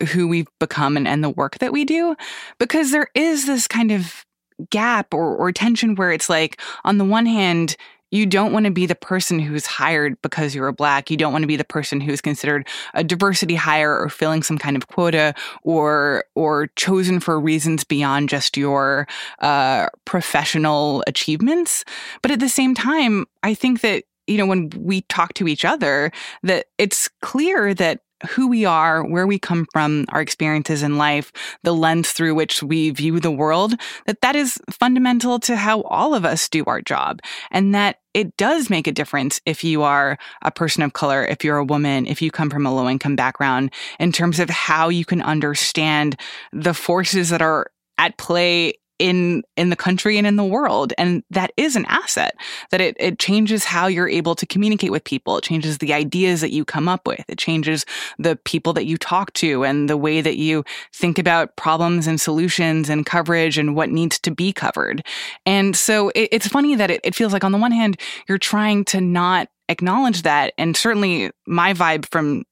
who 0.10 0.28
we've 0.28 0.48
become 0.60 0.98
and, 0.98 1.08
and 1.08 1.24
the 1.24 1.30
work 1.30 1.58
that 1.60 1.74
we 1.74 1.86
do. 1.86 2.16
Because 2.60 2.92
there 2.92 3.08
is 3.16 3.46
this 3.46 3.68
kind 3.68 3.92
of 3.92 4.26
gap 4.70 5.14
or, 5.14 5.36
or 5.36 5.52
tension 5.52 5.96
where 5.96 6.12
it's 6.12 6.30
like, 6.30 6.62
on 6.84 6.98
the 6.98 7.06
one 7.06 7.26
hand, 7.26 7.76
you 8.16 8.26
don't 8.26 8.52
want 8.52 8.66
to 8.66 8.72
be 8.72 8.86
the 8.86 8.96
person 8.96 9.40
who's 9.40 9.66
hired 9.66 10.22
because 10.22 10.56
you're 10.56 10.68
a 10.68 10.74
black. 10.74 11.12
You 11.12 11.18
don't 11.18 11.32
want 11.32 11.44
to 11.44 11.48
be 11.48 11.56
the 11.56 11.64
person 11.64 12.00
who's 12.00 12.22
considered 12.22 12.68
a 12.94 13.04
diversity 13.04 13.56
hire 13.56 13.98
or 13.98 14.10
filling 14.10 14.44
some 14.44 14.58
kind 14.58 14.76
of 14.76 14.88
quota 14.88 15.34
or 15.64 16.26
or 16.36 16.68
chosen 16.76 17.20
for 17.20 17.40
reasons 17.40 17.84
beyond 17.84 18.30
just 18.30 18.58
your 18.58 19.08
uh, 19.40 19.88
professional 20.06 21.04
achievements. 21.08 21.84
But 22.22 22.32
at 22.32 22.40
the 22.40 22.50
same 22.50 22.74
time, 22.74 23.26
I 23.44 23.54
think 23.54 23.82
that 23.82 24.06
you 24.28 24.38
know 24.38 24.46
when 24.46 24.70
we 24.78 25.02
talk 25.02 25.34
to 25.36 25.48
each 25.48 25.66
other 25.66 26.12
that 26.44 26.68
it's 26.78 27.10
clear 27.22 27.74
that 27.74 28.00
who 28.30 28.48
we 28.48 28.66
are, 28.66 29.04
where 29.04 29.28
we 29.28 29.38
come 29.38 29.68
from, 29.72 30.06
our 30.10 30.22
experiences 30.22 30.84
in 30.84 30.98
life, 30.98 31.32
the 31.64 31.74
lens 31.74 32.12
through 32.12 32.34
which 32.34 32.64
we 32.64 32.90
view 32.90 33.20
the 33.20 33.32
world, 33.32 33.74
that 34.06 34.22
that 34.22 34.36
is 34.36 34.58
fundamental 34.72 35.40
to 35.40 35.56
how 35.56 35.82
all 35.84 36.16
of 36.16 36.26
us 36.26 36.48
do 36.48 36.64
our 36.66 36.82
job. 36.82 37.20
And 37.52 37.76
that 37.76 38.00
it 38.14 38.38
does 38.38 38.70
make 38.70 38.88
a 38.88 38.92
difference 38.92 39.42
if 39.46 39.64
you 39.64 39.84
are 39.84 40.18
a 40.42 40.52
person 40.52 40.82
of 40.84 40.94
color, 40.94 41.26
if 41.26 41.44
you're 41.44 41.58
a 41.58 41.66
woman, 41.66 42.08
if 42.08 42.22
you 42.22 42.32
come 42.32 42.50
from 42.50 42.66
a 42.66 42.74
low 42.74 42.90
income 42.90 43.16
background 43.16 43.72
in 44.00 44.12
terms 44.12 44.40
of 44.40 44.50
how 44.50 44.90
you 44.90 45.06
can 45.06 45.22
understand 45.22 46.20
the 46.54 46.74
forces 46.74 47.30
that 47.30 47.42
are 47.42 47.68
at 47.98 48.18
play 48.18 48.74
in 49.00 49.44
in 49.58 49.70
the 49.70 49.76
country 49.76 50.18
and 50.18 50.26
in 50.26 50.36
the 50.36 50.44
world. 50.44 50.94
And 50.98 51.24
that 51.30 51.52
is 51.58 51.76
an 51.76 51.86
asset 51.88 52.36
that 52.72 52.82
it, 52.82 52.96
it 53.00 53.20
changes 53.20 53.66
how 53.66 53.88
you're 53.88 54.10
able 54.10 54.36
to 54.36 54.46
communicate 54.46 54.92
with 54.92 55.04
people. 55.04 55.38
It 55.38 55.44
changes 55.44 55.78
the 55.78 55.94
ideas 55.94 56.42
that 56.42 56.52
you 56.52 56.66
come 56.66 56.88
up 56.88 57.08
with. 57.08 57.24
It 57.28 57.38
changes 57.38 57.86
the 58.18 58.36
people 58.36 58.74
that 58.74 58.86
you 58.86 58.98
talk 58.98 59.34
to 59.34 59.64
and 59.64 59.90
the 59.90 59.98
way 59.98 60.22
that 60.22 60.38
you 60.38 60.64
think 60.94 61.18
about 61.18 61.56
problems 61.56 62.08
and 62.08 62.20
solutions 62.20 62.90
and 62.90 63.06
coverage 63.06 63.58
and 63.58 63.76
what 63.76 63.90
needs 63.90 64.20
to 64.20 64.32
be 64.32 64.54
covered. 64.54 65.06
And 65.46 65.76
so 65.76 66.10
it, 66.10 66.30
it's 66.32 66.48
funny 66.48 66.76
that 66.76 66.92
it, 66.92 67.02
it 67.04 67.16
feels 67.16 67.34
like 67.34 67.44
on 67.44 67.52
the 67.52 67.58
one 67.58 67.72
hand 67.72 68.00
you're 68.28 68.38
trying 68.38 68.86
to 68.86 69.02
not 69.02 69.50
acknowledge 69.70 70.22
that. 70.22 70.54
And 70.58 70.78
certainly 70.78 71.32
my 71.48 71.74
vibe 71.74 72.06
from 72.10 72.46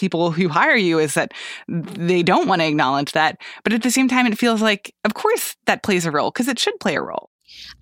people 0.00 0.32
who 0.32 0.48
hire 0.48 0.76
you 0.76 0.98
is 0.98 1.14
that 1.14 1.32
they 1.68 2.22
don't 2.22 2.48
want 2.48 2.60
to 2.62 2.66
acknowledge 2.66 3.12
that. 3.12 3.38
But 3.62 3.72
at 3.72 3.82
the 3.82 3.90
same 3.90 4.08
time, 4.08 4.26
it 4.26 4.38
feels 4.38 4.62
like, 4.62 4.94
of 5.04 5.14
course, 5.14 5.56
that 5.66 5.82
plays 5.82 6.06
a 6.06 6.10
role 6.10 6.30
because 6.30 6.48
it 6.48 6.58
should 6.58 6.80
play 6.80 6.96
a 6.96 7.02
role. 7.02 7.30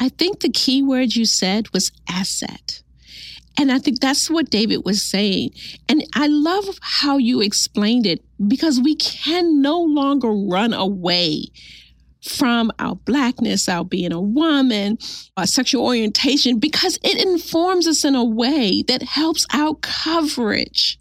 I 0.01 0.09
think 0.09 0.41
the 0.41 0.51
key 0.51 0.83
word 0.83 1.15
you 1.15 1.25
said 1.25 1.73
was 1.73 1.93
asset. 2.09 2.83
And 3.59 3.73
I 3.73 3.79
think 3.79 4.01
that's 4.01 4.31
what 4.31 4.51
David 4.51 4.85
was 4.85 5.03
saying. 5.03 5.51
And 5.89 6.05
I 6.15 6.29
love 6.29 6.65
how 6.81 7.19
you 7.19 7.41
explained 7.41 8.07
it 8.07 8.25
because 8.47 8.81
we 8.81 8.95
can 8.95 9.61
no 9.61 9.81
longer 9.81 10.31
run 10.31 10.73
away 10.73 11.47
from 12.23 12.71
our 12.79 12.95
blackness, 12.95 13.69
our 13.69 13.85
being 13.85 14.13
a 14.13 14.21
woman, 14.21 14.99
our 15.37 15.47
sexual 15.47 15.85
orientation, 15.85 16.59
because 16.59 16.99
it 17.03 17.21
informs 17.21 17.89
us 17.89 18.05
in 18.05 18.15
a 18.15 18.25
way 18.25 18.83
that 18.83 19.03
helps 19.03 19.47
our 19.53 19.75
coverage. 19.77 20.99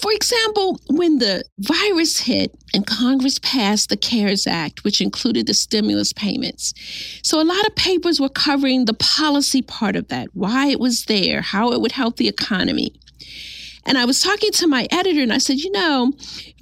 For 0.00 0.12
example, 0.12 0.80
when 0.88 1.18
the 1.18 1.44
virus 1.58 2.20
hit 2.20 2.54
and 2.72 2.86
Congress 2.86 3.38
passed 3.38 3.90
the 3.90 3.96
CARES 3.96 4.46
Act, 4.46 4.82
which 4.82 5.00
included 5.00 5.46
the 5.46 5.54
stimulus 5.54 6.12
payments. 6.12 6.72
So 7.22 7.40
a 7.40 7.44
lot 7.44 7.66
of 7.66 7.74
papers 7.74 8.18
were 8.20 8.30
covering 8.30 8.86
the 8.86 8.94
policy 8.94 9.60
part 9.60 9.96
of 9.96 10.08
that, 10.08 10.28
why 10.32 10.68
it 10.68 10.80
was 10.80 11.04
there, 11.04 11.42
how 11.42 11.72
it 11.72 11.80
would 11.80 11.92
help 11.92 12.16
the 12.16 12.28
economy. 12.28 12.94
And 13.84 13.98
I 13.98 14.04
was 14.04 14.20
talking 14.22 14.52
to 14.52 14.66
my 14.66 14.86
editor 14.90 15.22
and 15.22 15.32
I 15.32 15.38
said, 15.38 15.58
you 15.58 15.70
know, 15.70 16.12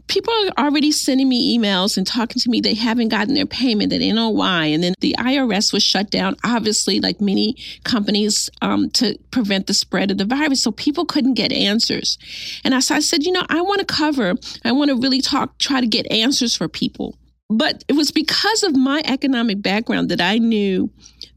people 0.08 0.32
are 0.32 0.64
already 0.64 0.90
sending 0.90 1.28
me 1.28 1.56
emails 1.56 1.96
and 1.96 2.06
talking 2.06 2.40
to 2.40 2.50
me. 2.50 2.60
They 2.60 2.74
haven't 2.74 3.08
gotten 3.08 3.34
their 3.34 3.46
payment. 3.46 3.90
They 3.90 3.98
don't 3.98 4.16
know 4.16 4.30
why. 4.30 4.66
And 4.66 4.82
then 4.82 4.94
the 5.00 5.14
IRS 5.18 5.72
was 5.72 5.82
shut 5.82 6.10
down, 6.10 6.36
obviously, 6.44 7.00
like 7.00 7.20
many 7.20 7.56
companies, 7.84 8.50
um, 8.62 8.90
to 8.90 9.18
prevent 9.30 9.66
the 9.66 9.74
spread 9.74 10.10
of 10.10 10.18
the 10.18 10.24
virus. 10.24 10.62
So 10.62 10.72
people 10.72 11.04
couldn't 11.04 11.34
get 11.34 11.52
answers. 11.52 12.18
And 12.64 12.74
as 12.74 12.90
I 12.90 13.00
said, 13.00 13.24
you 13.24 13.32
know, 13.32 13.46
I 13.48 13.60
want 13.60 13.80
to 13.80 13.86
cover, 13.86 14.34
I 14.64 14.72
want 14.72 14.90
to 14.90 14.96
really 14.96 15.20
talk, 15.20 15.58
try 15.58 15.80
to 15.80 15.86
get 15.86 16.10
answers 16.10 16.56
for 16.56 16.68
people. 16.68 17.16
But 17.50 17.82
it 17.88 17.94
was 17.94 18.10
because 18.10 18.62
of 18.62 18.76
my 18.76 19.00
economic 19.06 19.62
background 19.62 20.10
that 20.10 20.20
I 20.20 20.36
knew 20.36 20.90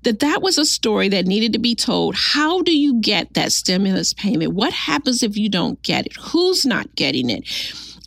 that 0.04 0.20
that 0.20 0.42
was 0.42 0.58
a 0.58 0.66
story 0.66 1.08
that 1.10 1.26
needed 1.26 1.54
to 1.54 1.60
be 1.60 1.74
told. 1.74 2.16
How 2.16 2.62
do 2.64 2.78
you 2.78 3.00
get 3.00 3.34
that 3.36 3.54
stimulus 3.54 4.14
payment? 4.14 4.54
What 4.54 4.74
happens 4.74 5.24
if 5.24 5.38
you 5.38 5.48
don't 5.48 5.82
get 5.84 6.08
it? 6.08 6.14
Who's 6.18 6.66
not 6.66 6.96
getting 6.96 7.30
it? 7.30 7.48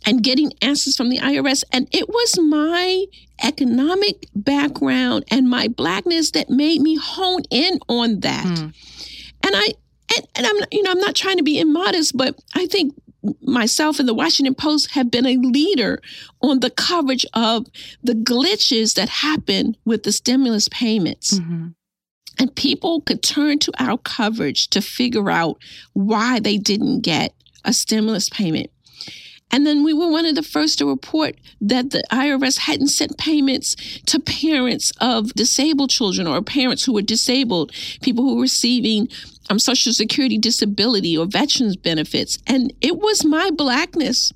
And 0.05 0.23
getting 0.23 0.51
answers 0.61 0.95
from 0.95 1.09
the 1.09 1.17
IRS. 1.17 1.63
And 1.71 1.87
it 1.91 2.07
was 2.09 2.39
my 2.39 3.05
economic 3.43 4.27
background 4.35 5.25
and 5.29 5.49
my 5.49 5.67
blackness 5.67 6.31
that 6.31 6.49
made 6.49 6.81
me 6.81 6.95
hone 6.95 7.43
in 7.49 7.79
on 7.89 8.21
that. 8.21 8.45
Mm. 8.45 8.73
And 9.43 9.55
I 9.55 9.73
and, 10.15 10.27
and 10.35 10.45
I'm 10.45 10.55
you 10.71 10.83
know 10.83 10.91
I'm 10.91 10.99
not 10.99 11.15
trying 11.15 11.37
to 11.37 11.43
be 11.43 11.59
immodest, 11.59 12.15
but 12.15 12.39
I 12.53 12.67
think 12.67 12.95
myself 13.41 13.99
and 13.99 14.07
the 14.07 14.13
Washington 14.13 14.55
Post 14.55 14.91
have 14.91 15.09
been 15.09 15.25
a 15.25 15.37
leader 15.37 15.99
on 16.41 16.59
the 16.59 16.69
coverage 16.69 17.25
of 17.33 17.65
the 18.03 18.13
glitches 18.13 18.93
that 18.95 19.09
happen 19.09 19.75
with 19.85 20.03
the 20.03 20.11
stimulus 20.11 20.67
payments. 20.69 21.39
Mm-hmm. 21.39 21.69
And 22.37 22.55
people 22.55 23.01
could 23.01 23.23
turn 23.23 23.59
to 23.59 23.71
our 23.79 23.97
coverage 23.97 24.67
to 24.69 24.81
figure 24.81 25.31
out 25.31 25.57
why 25.93 26.39
they 26.39 26.57
didn't 26.57 27.01
get 27.01 27.33
a 27.63 27.71
stimulus 27.73 28.29
payment. 28.29 28.69
And 29.51 29.65
then 29.65 29.83
we 29.83 29.93
were 29.93 30.09
one 30.09 30.25
of 30.25 30.35
the 30.35 30.43
first 30.43 30.79
to 30.79 30.85
report 30.85 31.35
that 31.61 31.91
the 31.91 32.03
IRS 32.11 32.57
hadn't 32.59 32.87
sent 32.87 33.17
payments 33.17 33.75
to 34.07 34.19
parents 34.19 34.91
of 34.99 35.33
disabled 35.33 35.91
children 35.91 36.27
or 36.27 36.41
parents 36.41 36.83
who 36.83 36.93
were 36.93 37.01
disabled, 37.01 37.71
people 38.01 38.23
who 38.23 38.35
were 38.35 38.41
receiving 38.41 39.07
um, 39.49 39.59
Social 39.59 39.93
Security 39.93 40.37
disability 40.37 41.17
or 41.17 41.25
veterans 41.25 41.77
benefits. 41.77 42.37
And 42.47 42.73
it 42.81 42.97
was 42.97 43.23
my 43.23 43.51
blackness 43.51 44.33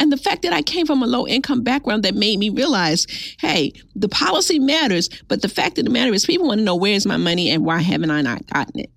and 0.00 0.10
the 0.10 0.16
fact 0.16 0.42
that 0.42 0.52
I 0.54 0.62
came 0.62 0.86
from 0.86 1.02
a 1.02 1.06
low 1.06 1.26
income 1.26 1.62
background 1.62 2.04
that 2.04 2.14
made 2.14 2.38
me 2.38 2.48
realize, 2.48 3.06
hey, 3.38 3.72
the 3.94 4.08
policy 4.08 4.58
matters, 4.58 5.10
but 5.28 5.42
the 5.42 5.48
fact 5.48 5.78
of 5.78 5.84
the 5.84 5.90
matter 5.90 6.12
is 6.14 6.24
people 6.24 6.46
want 6.46 6.58
to 6.58 6.64
know 6.64 6.74
where's 6.74 7.06
my 7.06 7.18
money 7.18 7.50
and 7.50 7.66
why 7.66 7.80
haven't 7.80 8.10
I 8.10 8.22
not 8.22 8.46
gotten 8.46 8.80
it? 8.80 8.90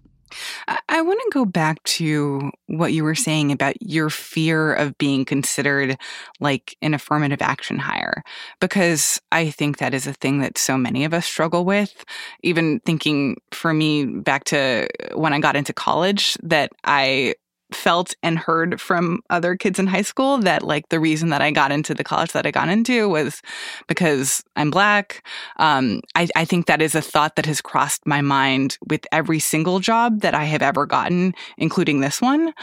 I 0.90 1.02
want 1.02 1.20
to 1.24 1.30
go 1.34 1.46
back 1.46 1.82
to 1.84 2.52
what 2.68 2.94
you 2.94 3.04
were 3.04 3.16
saying 3.16 3.52
about 3.52 3.76
your 3.82 4.10
fear 4.10 4.74
of 4.74 4.98
being 4.98 5.26
considered 5.26 5.98
like 6.40 6.76
an 6.82 6.94
affirmative 6.94 7.42
action 7.42 7.78
hire, 7.78 8.24
because 8.60 9.20
I 9.32 9.50
think 9.50 9.78
that 9.78 9.94
is 9.94 10.08
a 10.08 10.14
thing 10.14 10.40
that 10.40 10.58
so 10.58 10.78
many 10.78 11.06
of 11.06 11.14
us 11.14 11.26
struggle 11.26 11.66
with. 11.66 12.06
Even 12.44 12.80
thinking 12.82 13.38
for 13.52 13.74
me 13.74 14.06
back 14.06 14.44
to 14.46 14.88
uh, 15.12 15.18
when 15.18 15.34
I 15.34 15.40
got 15.40 15.56
into 15.56 15.74
college, 15.74 16.38
that 16.44 16.72
I 16.84 17.36
felt 17.74 18.16
and 18.24 18.38
heard 18.38 18.80
from 18.80 19.22
other 19.30 19.56
kids 19.56 19.80
in 19.80 19.88
high 19.88 20.02
school 20.02 20.38
that 20.40 20.64
like 20.64 20.90
the 20.90 21.00
reason 21.00 21.30
that 21.30 21.42
I 21.42 21.52
got 21.52 21.72
into 21.72 21.94
the 21.94 22.04
college 22.04 22.32
that 22.32 22.46
I 22.46 22.52
got 22.52 22.70
into 22.70 23.10
was 23.10 23.42
because 23.88 24.44
I'm 24.56 24.72
black. 24.72 25.26
Um, 25.58 26.02
I, 26.16 26.28
I 26.36 26.46
think 26.46 26.68
that 26.68 26.82
is 26.82 26.96
a 26.96 27.02
thought 27.02 27.36
that 27.36 27.46
has 27.46 27.62
crossed 27.62 28.06
my 28.06 28.22
mind 28.22 28.78
with 28.88 29.06
every 29.12 29.40
single 29.40 29.80
job 29.80 30.22
that 30.22 30.34
I 30.34 30.46
have 30.46 30.62
ever 30.62 30.86
gotten, 30.86 31.34
including 31.58 32.02
this 32.02 32.22
one. 32.22 32.54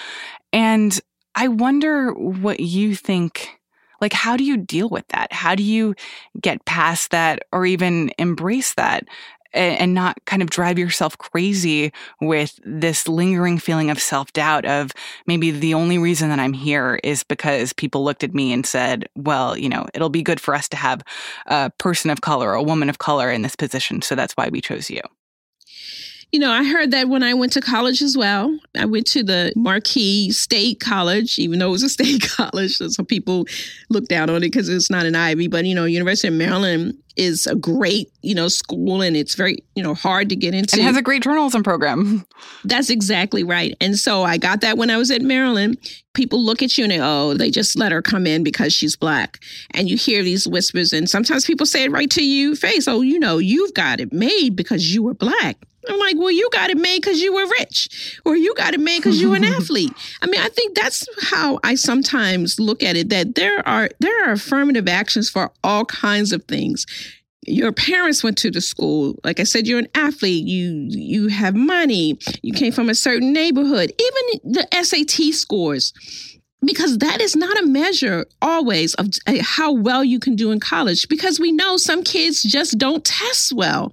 And 0.53 0.99
I 1.35 1.49
wonder 1.49 2.12
what 2.12 2.61
you 2.61 2.94
think 2.94 3.61
like 4.01 4.12
how 4.12 4.37
do 4.37 4.44
you 4.44 4.57
deal 4.57 4.88
with 4.88 5.07
that 5.09 5.33
how 5.33 5.55
do 5.55 5.62
you 5.62 5.94
get 6.40 6.64
past 6.64 7.11
that 7.11 7.42
or 7.53 7.66
even 7.66 8.11
embrace 8.18 8.75
that 8.75 9.05
and 9.53 9.95
not 9.95 10.19
kind 10.27 10.43
of 10.43 10.51
drive 10.51 10.79
yourself 10.79 11.17
crazy 11.19 11.93
with 12.21 12.59
this 12.65 13.09
lingering 13.09 13.59
feeling 13.59 13.91
of 13.91 14.01
self 14.01 14.33
doubt 14.33 14.65
of 14.65 14.93
maybe 15.27 15.51
the 15.51 15.75
only 15.75 15.99
reason 15.99 16.29
that 16.29 16.39
I'm 16.39 16.53
here 16.53 17.01
is 17.03 17.25
because 17.25 17.73
people 17.73 18.05
looked 18.05 18.25
at 18.25 18.35
me 18.35 18.53
and 18.53 18.65
said, 18.65 19.09
well, 19.17 19.57
you 19.57 19.69
know, 19.69 19.87
it'll 19.95 20.09
be 20.11 20.23
good 20.23 20.41
for 20.41 20.55
us 20.55 20.69
to 20.71 20.77
have 20.77 21.03
a 21.47 21.71
person 21.79 22.11
of 22.11 22.21
color, 22.21 22.53
a 22.53 22.63
woman 22.63 22.89
of 22.89 22.99
color 22.99 23.31
in 23.31 23.43
this 23.43 23.57
position. 23.57 24.03
So 24.03 24.15
that's 24.15 24.35
why 24.35 24.49
we 24.49 24.61
chose 24.61 24.91
you. 24.91 25.01
You 26.33 26.38
know, 26.38 26.51
I 26.51 26.62
heard 26.62 26.93
that 26.93 27.09
when 27.09 27.25
I 27.25 27.35
went 27.35 27.53
to 27.55 27.61
college 27.61 28.03
as 28.03 28.16
well. 28.16 28.57
I 28.79 28.85
went 28.85 29.07
to 29.09 29.25
the 29.25 29.53
Marquis 29.57 30.31
State 30.31 30.79
College, 30.79 31.38
even 31.40 31.59
though 31.59 31.69
it 31.69 31.73
was 31.73 31.83
a 31.83 31.88
state 31.88 32.23
college. 32.23 32.77
So 32.77 32.88
some 32.88 33.07
people 33.07 33.47
look 33.88 34.07
down 34.07 34.31
on 34.31 34.37
it 34.37 34.40
because 34.40 34.69
it's 34.69 34.90
not 34.90 35.07
an 35.07 35.16
Ivy. 35.16 35.49
But, 35.49 35.64
you 35.64 35.75
know, 35.75 35.87
University 35.87 36.29
of 36.29 36.35
Maryland 36.35 36.97
is 37.16 37.47
a 37.47 37.57
great, 37.57 38.11
you 38.23 38.35
know, 38.35 38.49
school 38.49 39.03
and 39.03 39.16
it's 39.16 39.35
very, 39.35 39.59
you 39.75 39.83
know, 39.83 39.95
hard 39.95 40.29
to 40.29 40.37
get 40.37 40.55
into. 40.55 40.77
And 40.77 40.85
has 40.85 40.97
a 40.97 41.03
great 41.03 41.23
journalism 41.23 41.62
program. 41.62 42.25
That's 42.64 42.90
exactly 42.90 43.43
right. 43.43 43.77
And 43.81 43.99
so 43.99 44.23
I 44.23 44.37
got 44.37 44.61
that 44.61 44.79
when 44.79 44.90
I 44.90 44.97
was 44.97 45.11
at 45.11 45.23
Maryland. 45.23 45.79
People 46.12 46.45
look 46.45 46.61
at 46.61 46.77
you 46.77 46.85
and 46.85 46.90
they, 46.90 47.01
oh, 47.01 47.35
they 47.35 47.51
just 47.51 47.79
let 47.79 47.93
her 47.93 48.03
come 48.03 48.27
in 48.27 48.43
because 48.43 48.73
she's 48.73 48.97
black. 48.97 49.38
And 49.75 49.88
you 49.88 49.97
hear 49.97 50.25
these 50.25 50.47
whispers, 50.47 50.93
and 50.93 51.09
sometimes 51.09 51.47
people 51.47 51.66
say 51.66 51.85
it 51.85 51.93
right 51.93 52.11
to 52.11 52.25
you 52.25 52.57
face. 52.57 52.88
Oh, 52.88 53.01
you 53.01 53.21
know, 53.21 53.38
you've 53.38 53.75
got 53.75 54.01
it 54.01 54.12
made 54.12 54.57
because 54.57 54.93
you 54.93 55.05
were 55.05 55.14
black. 55.14 55.57
I'm 55.88 55.99
like, 55.99 56.16
well, 56.16 56.31
you 56.31 56.49
got 56.53 56.71
it 56.71 56.77
made 56.77 57.01
because 57.01 57.21
you 57.21 57.33
were 57.33 57.47
rich, 57.59 58.19
or 58.25 58.37
you 58.37 58.55
got 58.55 58.75
it 58.75 58.81
made 58.81 58.99
because 58.99 59.21
you 59.21 59.31
were 59.31 59.37
an 59.37 59.45
athlete. 59.57 59.93
I 60.23 60.27
mean, 60.27 60.40
I 60.40 60.49
think 60.49 60.75
that's 60.77 61.07
how 61.23 61.59
I 61.64 61.75
sometimes 61.75 62.61
look 62.61 62.83
at 62.83 62.97
it. 62.97 63.09
That 63.09 63.35
there 63.35 63.66
are 63.66 63.88
there 63.99 64.29
are 64.29 64.33
affirmative 64.33 64.88
actions 64.88 65.31
for 65.31 65.53
all 65.64 65.85
kinds 65.85 66.33
of 66.33 66.45
things. 66.45 66.87
Your 67.47 67.73
parents 67.73 68.23
went 68.23 68.37
to 68.38 68.51
the 68.51 68.61
school. 68.61 69.19
Like 69.25 69.40
I 69.40 69.45
said, 69.45 69.66
you're 69.66 69.79
an 69.79 69.88
athlete. 69.95 70.47
You 70.47 70.87
you 70.90 71.29
have 71.29 71.55
money. 71.55 72.19
You 72.43 72.53
came 72.53 72.73
from 72.73 72.90
a 72.90 72.95
certain 72.95 73.33
neighborhood. 73.33 73.93
Even 73.99 74.53
the 74.53 74.69
SAT 74.83 75.35
scores 75.35 75.93
because 76.62 76.99
that 76.99 77.21
is 77.21 77.35
not 77.35 77.59
a 77.59 77.66
measure 77.66 78.27
always 78.43 78.95
of 78.95 79.09
eh, 79.27 79.40
how 79.43 79.73
well 79.73 80.05
you 80.05 80.21
can 80.21 80.37
do 80.37 80.51
in 80.51 80.61
college 80.61 81.09
because 81.09 81.40
we 81.40 81.53
know 81.53 81.77
some 81.77 82.03
kids 82.03 82.43
just 82.43 82.79
don't 82.79 83.05
test 83.05 83.53
well 83.53 83.90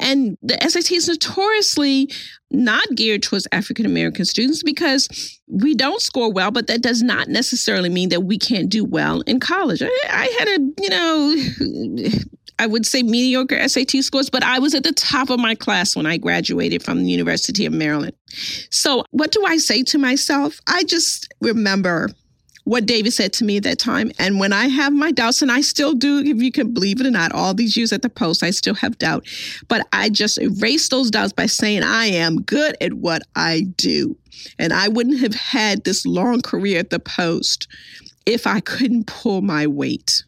and 0.00 0.36
the 0.42 0.56
SAT 0.68 0.90
is 0.92 1.08
notoriously 1.08 2.10
not 2.50 2.84
geared 2.94 3.22
towards 3.22 3.46
African 3.52 3.86
American 3.86 4.24
students 4.24 4.62
because 4.62 5.38
we 5.46 5.74
don't 5.74 6.00
score 6.00 6.32
well, 6.32 6.50
but 6.50 6.66
that 6.66 6.82
does 6.82 7.02
not 7.02 7.28
necessarily 7.28 7.88
mean 7.88 8.08
that 8.08 8.22
we 8.22 8.38
can't 8.38 8.68
do 8.68 8.84
well 8.84 9.20
in 9.22 9.38
college. 9.38 9.82
I, 9.82 9.90
I 10.10 10.36
had 10.38 10.48
a, 10.48 10.82
you 10.82 10.88
know, 10.88 12.10
I 12.58 12.66
would 12.66 12.84
say 12.84 13.02
mediocre 13.02 13.68
SAT 13.68 13.90
scores, 14.02 14.28
but 14.28 14.42
I 14.42 14.58
was 14.58 14.74
at 14.74 14.82
the 14.82 14.92
top 14.92 15.30
of 15.30 15.38
my 15.38 15.54
class 15.54 15.96
when 15.96 16.06
I 16.06 16.16
graduated 16.16 16.82
from 16.82 17.02
the 17.02 17.08
University 17.10 17.64
of 17.64 17.72
Maryland. 17.72 18.12
So, 18.70 19.04
what 19.12 19.32
do 19.32 19.44
I 19.46 19.56
say 19.56 19.82
to 19.84 19.98
myself? 19.98 20.60
I 20.66 20.84
just 20.84 21.32
remember 21.40 22.10
what 22.70 22.86
David 22.86 23.12
said 23.12 23.32
to 23.32 23.44
me 23.44 23.56
at 23.56 23.64
that 23.64 23.80
time. 23.80 24.12
And 24.20 24.38
when 24.38 24.52
I 24.52 24.68
have 24.68 24.92
my 24.92 25.10
doubts, 25.10 25.42
and 25.42 25.50
I 25.50 25.60
still 25.60 25.92
do, 25.92 26.20
if 26.20 26.40
you 26.40 26.52
can 26.52 26.72
believe 26.72 27.00
it 27.00 27.06
or 27.06 27.10
not, 27.10 27.32
all 27.32 27.52
these 27.52 27.76
years 27.76 27.92
at 27.92 28.02
the 28.02 28.08
Post, 28.08 28.44
I 28.44 28.52
still 28.52 28.76
have 28.76 28.96
doubt. 28.96 29.26
But 29.66 29.88
I 29.92 30.08
just 30.08 30.40
erase 30.40 30.88
those 30.88 31.10
doubts 31.10 31.32
by 31.32 31.46
saying 31.46 31.82
I 31.82 32.06
am 32.06 32.42
good 32.42 32.76
at 32.80 32.92
what 32.92 33.22
I 33.34 33.62
do. 33.74 34.16
And 34.56 34.72
I 34.72 34.86
wouldn't 34.86 35.18
have 35.18 35.34
had 35.34 35.82
this 35.82 36.06
long 36.06 36.42
career 36.42 36.78
at 36.78 36.90
the 36.90 37.00
Post 37.00 37.66
if 38.24 38.46
I 38.46 38.60
couldn't 38.60 39.08
pull 39.08 39.42
my 39.42 39.66
weight. 39.66 40.22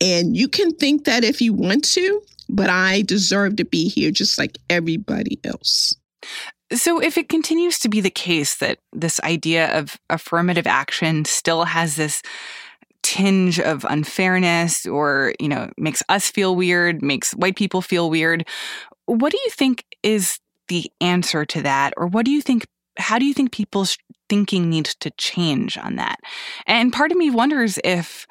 And 0.00 0.36
you 0.36 0.48
can 0.48 0.74
think 0.74 1.04
that 1.04 1.22
if 1.22 1.40
you 1.40 1.52
want 1.52 1.84
to, 1.90 2.22
but 2.48 2.70
I 2.70 3.02
deserve 3.02 3.54
to 3.56 3.64
be 3.64 3.88
here 3.88 4.10
just 4.10 4.36
like 4.36 4.58
everybody 4.68 5.38
else. 5.44 5.94
So, 6.72 7.00
if 7.00 7.18
it 7.18 7.28
continues 7.28 7.78
to 7.80 7.88
be 7.88 8.00
the 8.00 8.10
case 8.10 8.56
that 8.56 8.78
this 8.92 9.20
idea 9.20 9.76
of 9.76 9.98
affirmative 10.08 10.66
action 10.66 11.24
still 11.24 11.64
has 11.64 11.96
this 11.96 12.22
tinge 13.02 13.58
of 13.58 13.84
unfairness 13.88 14.86
or, 14.86 15.34
you 15.40 15.48
know, 15.48 15.70
makes 15.76 16.02
us 16.08 16.30
feel 16.30 16.54
weird, 16.54 17.02
makes 17.02 17.32
white 17.32 17.56
people 17.56 17.82
feel 17.82 18.10
weird, 18.10 18.46
what 19.06 19.32
do 19.32 19.38
you 19.44 19.50
think 19.50 19.84
is 20.02 20.38
the 20.68 20.90
answer 21.00 21.44
to 21.44 21.62
that? 21.62 21.92
Or 21.96 22.06
what 22.06 22.24
do 22.24 22.30
you 22.30 22.42
think 22.42 22.66
how 22.98 23.18
do 23.18 23.24
you 23.24 23.34
think 23.34 23.52
people's 23.52 23.96
thinking 24.28 24.68
needs 24.68 24.94
to 24.96 25.10
change 25.12 25.78
on 25.78 25.96
that? 25.96 26.18
And 26.66 26.92
part 26.92 27.12
of 27.12 27.18
me 27.18 27.30
wonders 27.30 27.78
if 27.82 28.26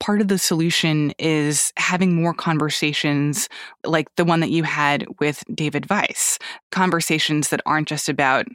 part 0.00 0.20
of 0.20 0.28
the 0.28 0.38
solution 0.38 1.12
is 1.18 1.72
having 1.76 2.14
more 2.14 2.34
conversations 2.34 3.48
like 3.84 4.14
the 4.16 4.24
one 4.24 4.40
that 4.40 4.50
you 4.50 4.62
had 4.62 5.06
with 5.20 5.44
David 5.54 5.86
Vise, 5.86 6.38
conversations 6.70 7.48
that 7.48 7.60
aren't 7.66 7.88
just 7.88 8.08
about 8.08 8.46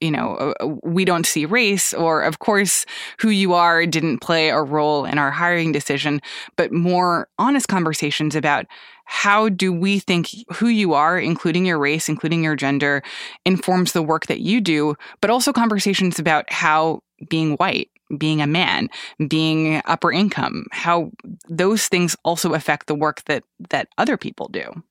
you 0.00 0.10
know, 0.10 0.34
uh, 0.34 0.64
uh, 0.64 0.66
we 0.82 1.04
don't 1.04 1.24
see 1.24 1.46
race, 1.46 1.94
or 1.94 2.20
of 2.20 2.38
course, 2.38 2.84
who 3.18 3.30
you 3.30 3.54
are 3.54 3.86
didn't 3.86 4.18
play 4.18 4.50
a 4.50 4.60
role 4.60 5.04
in 5.04 5.18
our 5.18 5.30
hiring 5.30 5.72
decision, 5.72 6.20
but 6.56 6.72
more 6.72 7.28
honest 7.38 7.68
conversations 7.68 8.34
about 8.34 8.66
how 9.06 9.48
do 9.48 9.72
we 9.72 9.98
think 9.98 10.28
who 10.52 10.66
you 10.66 10.94
are, 10.94 11.18
including 11.18 11.64
your 11.64 11.78
race, 11.78 12.08
including 12.08 12.42
your 12.42 12.56
gender, 12.56 13.02
informs 13.46 13.92
the 13.92 14.02
work 14.02 14.26
that 14.26 14.40
you 14.40 14.60
do, 14.60 14.94
but 15.20 15.30
also 15.30 15.52
conversations 15.52 16.18
about 16.18 16.50
how 16.52 17.02
being 17.28 17.54
white, 17.54 17.88
being 18.16 18.40
a 18.40 18.46
man, 18.46 18.88
being 19.28 19.80
upper 19.86 20.12
income, 20.12 20.66
how 20.72 21.10
those 21.48 21.88
things 21.88 22.16
also 22.24 22.52
affect 22.54 22.86
the 22.86 22.94
work 22.94 23.24
that 23.24 23.44
that 23.70 23.88
other 23.98 24.16
people 24.16 24.48
do. 24.48 24.82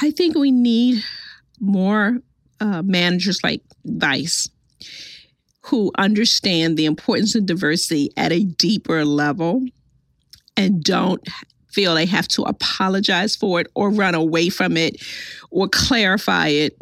I 0.00 0.10
think 0.10 0.36
we 0.36 0.50
need 0.50 1.04
more 1.60 2.18
uh, 2.60 2.82
managers 2.82 3.40
like 3.44 3.62
Vise 3.84 4.48
who 5.66 5.90
understand 5.96 6.76
the 6.76 6.84
importance 6.84 7.34
of 7.34 7.46
diversity 7.46 8.10
at 8.16 8.32
a 8.32 8.44
deeper 8.44 9.04
level 9.04 9.64
and 10.56 10.82
don't 10.82 11.26
feel 11.70 11.94
they 11.94 12.06
have 12.06 12.28
to 12.28 12.42
apologize 12.42 13.34
for 13.34 13.60
it 13.60 13.66
or 13.74 13.90
run 13.90 14.14
away 14.14 14.48
from 14.48 14.76
it 14.76 15.02
or 15.50 15.68
clarify 15.68 16.48
it. 16.48 16.76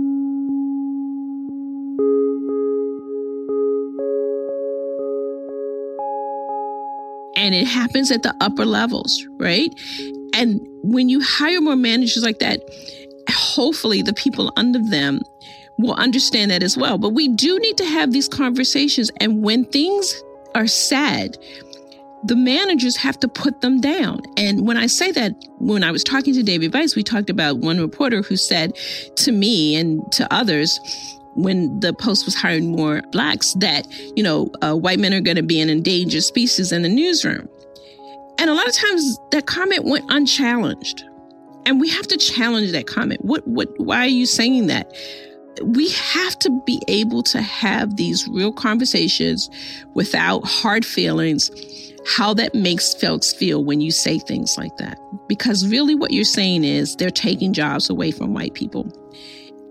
And 7.43 7.57
it 7.57 7.67
happens 7.67 8.13
at 8.13 8.23
the 8.23 8.35
upper 8.41 8.65
levels, 8.65 9.27
right? 9.39 9.69
And 10.33 10.61
when 10.85 11.09
you 11.09 11.21
hire 11.21 11.61
more 11.61 11.75
managers 11.75 12.23
like 12.23 12.39
that, 12.39 12.61
hopefully 13.29 14.01
the 14.01 14.15
people 14.15 14.53
under 14.57 14.79
them 14.79 15.21
will 15.77 15.95
understand 15.95 16.53
that 16.53 16.63
as 16.63 16.77
well. 16.77 16.99
But 16.99 17.11
we 17.11 17.27
do 17.27 17.59
need 17.59 17.77
to 17.79 17.85
have 17.85 18.13
these 18.13 18.29
conversations. 18.29 19.11
And 19.21 19.43
when 19.43 19.65
things 19.65 20.23
are 20.55 20.69
sad, 20.69 21.37
the 22.25 22.37
managers 22.37 22.97
have 22.97 23.19
to 23.19 23.27
put 23.27 23.61
them 23.61 23.81
down. 23.81 24.21
And 24.37 24.65
when 24.65 24.77
I 24.77 24.87
say 24.87 25.11
that, 25.11 25.35
when 25.59 25.83
I 25.83 25.91
was 25.91 26.05
talking 26.05 26.35
to 26.35 26.45
David 26.45 26.71
Vise, 26.71 26.95
we 26.95 27.03
talked 27.03 27.29
about 27.29 27.59
one 27.59 27.81
reporter 27.81 28.23
who 28.23 28.37
said 28.37 28.77
to 29.17 29.33
me 29.33 29.75
and 29.75 30.01
to 30.13 30.33
others, 30.33 30.79
when 31.35 31.81
the 31.81 31.93
Post 31.93 32.25
was 32.25 32.35
hiring 32.35 32.71
more 32.71 33.03
blacks, 33.13 33.55
that, 33.55 33.87
you 34.17 34.23
know, 34.23 34.51
uh, 34.63 34.75
white 34.75 34.99
men 34.99 35.15
are 35.15 35.21
going 35.21 35.37
to 35.37 35.43
be 35.43 35.61
an 35.61 35.69
endangered 35.69 36.23
species 36.23 36.73
in 36.73 36.83
the 36.83 36.89
newsroom. 36.89 37.49
And 38.39 38.51
a 38.51 38.55
lot 38.55 38.67
of 38.67 38.75
times 38.75 39.19
that 39.31 39.47
comment 39.47 39.85
went 39.85 40.05
unchallenged. 40.11 41.05
And 41.65 41.81
we 41.81 41.89
have 41.91 42.07
to 42.09 42.17
challenge 42.17 42.73
that 42.73 42.87
comment. 42.87 43.25
What, 43.25 43.47
what, 43.47 43.69
why 43.79 43.99
are 43.99 44.07
you 44.07 44.27
saying 44.27 44.67
that? 44.67 44.93
we 45.63 45.91
have 45.91 46.39
to 46.39 46.51
be 46.65 46.81
able 46.89 47.23
to 47.23 47.41
have 47.43 47.97
these 47.97 48.27
real 48.29 48.53
conversations 48.53 49.51
without 49.95 50.45
hard 50.45 50.85
feelings 50.85 51.51
how 52.05 52.35
that 52.35 52.53
makes 52.55 52.95
folks 52.95 53.33
feel 53.33 53.63
when 53.65 53.81
you 53.81 53.91
say 53.91 54.19
things 54.19 54.59
like 54.59 54.77
that 54.77 54.99
because 55.29 55.67
really 55.69 55.95
what 55.95 56.11
you're 56.11 56.25
saying 56.25 56.65
is 56.65 56.97
they're 56.97 57.11
taking 57.11 57.53
jobs 57.53 57.89
away 57.89 58.11
from 58.11 58.35
white 58.35 58.55
people 58.55 58.91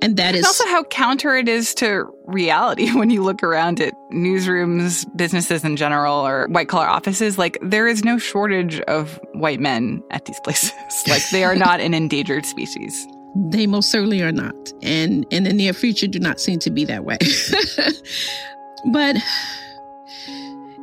and 0.01 0.17
that 0.17 0.35
is 0.35 0.45
also 0.45 0.65
how 0.65 0.83
counter 0.85 1.35
it 1.35 1.47
is 1.47 1.73
to 1.75 2.05
reality 2.25 2.91
when 2.93 3.09
you 3.09 3.23
look 3.23 3.43
around 3.43 3.79
at 3.79 3.93
newsrooms 4.11 5.05
businesses 5.15 5.63
in 5.63 5.75
general 5.75 6.15
or 6.15 6.47
white 6.47 6.67
collar 6.67 6.87
offices 6.87 7.37
like 7.37 7.57
there 7.61 7.87
is 7.87 8.03
no 8.03 8.17
shortage 8.17 8.79
of 8.81 9.19
white 9.33 9.59
men 9.59 10.01
at 10.11 10.25
these 10.25 10.39
places 10.41 10.73
like 11.07 11.27
they 11.29 11.43
are 11.43 11.55
not 11.55 11.79
an 11.79 11.93
endangered 11.93 12.45
species 12.45 13.07
they 13.35 13.67
most 13.67 13.89
certainly 13.89 14.21
are 14.21 14.31
not. 14.31 14.55
And 14.81 15.25
in 15.29 15.43
the 15.43 15.53
near 15.53 15.73
future 15.73 16.07
do 16.07 16.19
not 16.19 16.39
seem 16.39 16.59
to 16.59 16.69
be 16.69 16.85
that 16.85 17.05
way. 17.05 17.17
but 18.91 19.15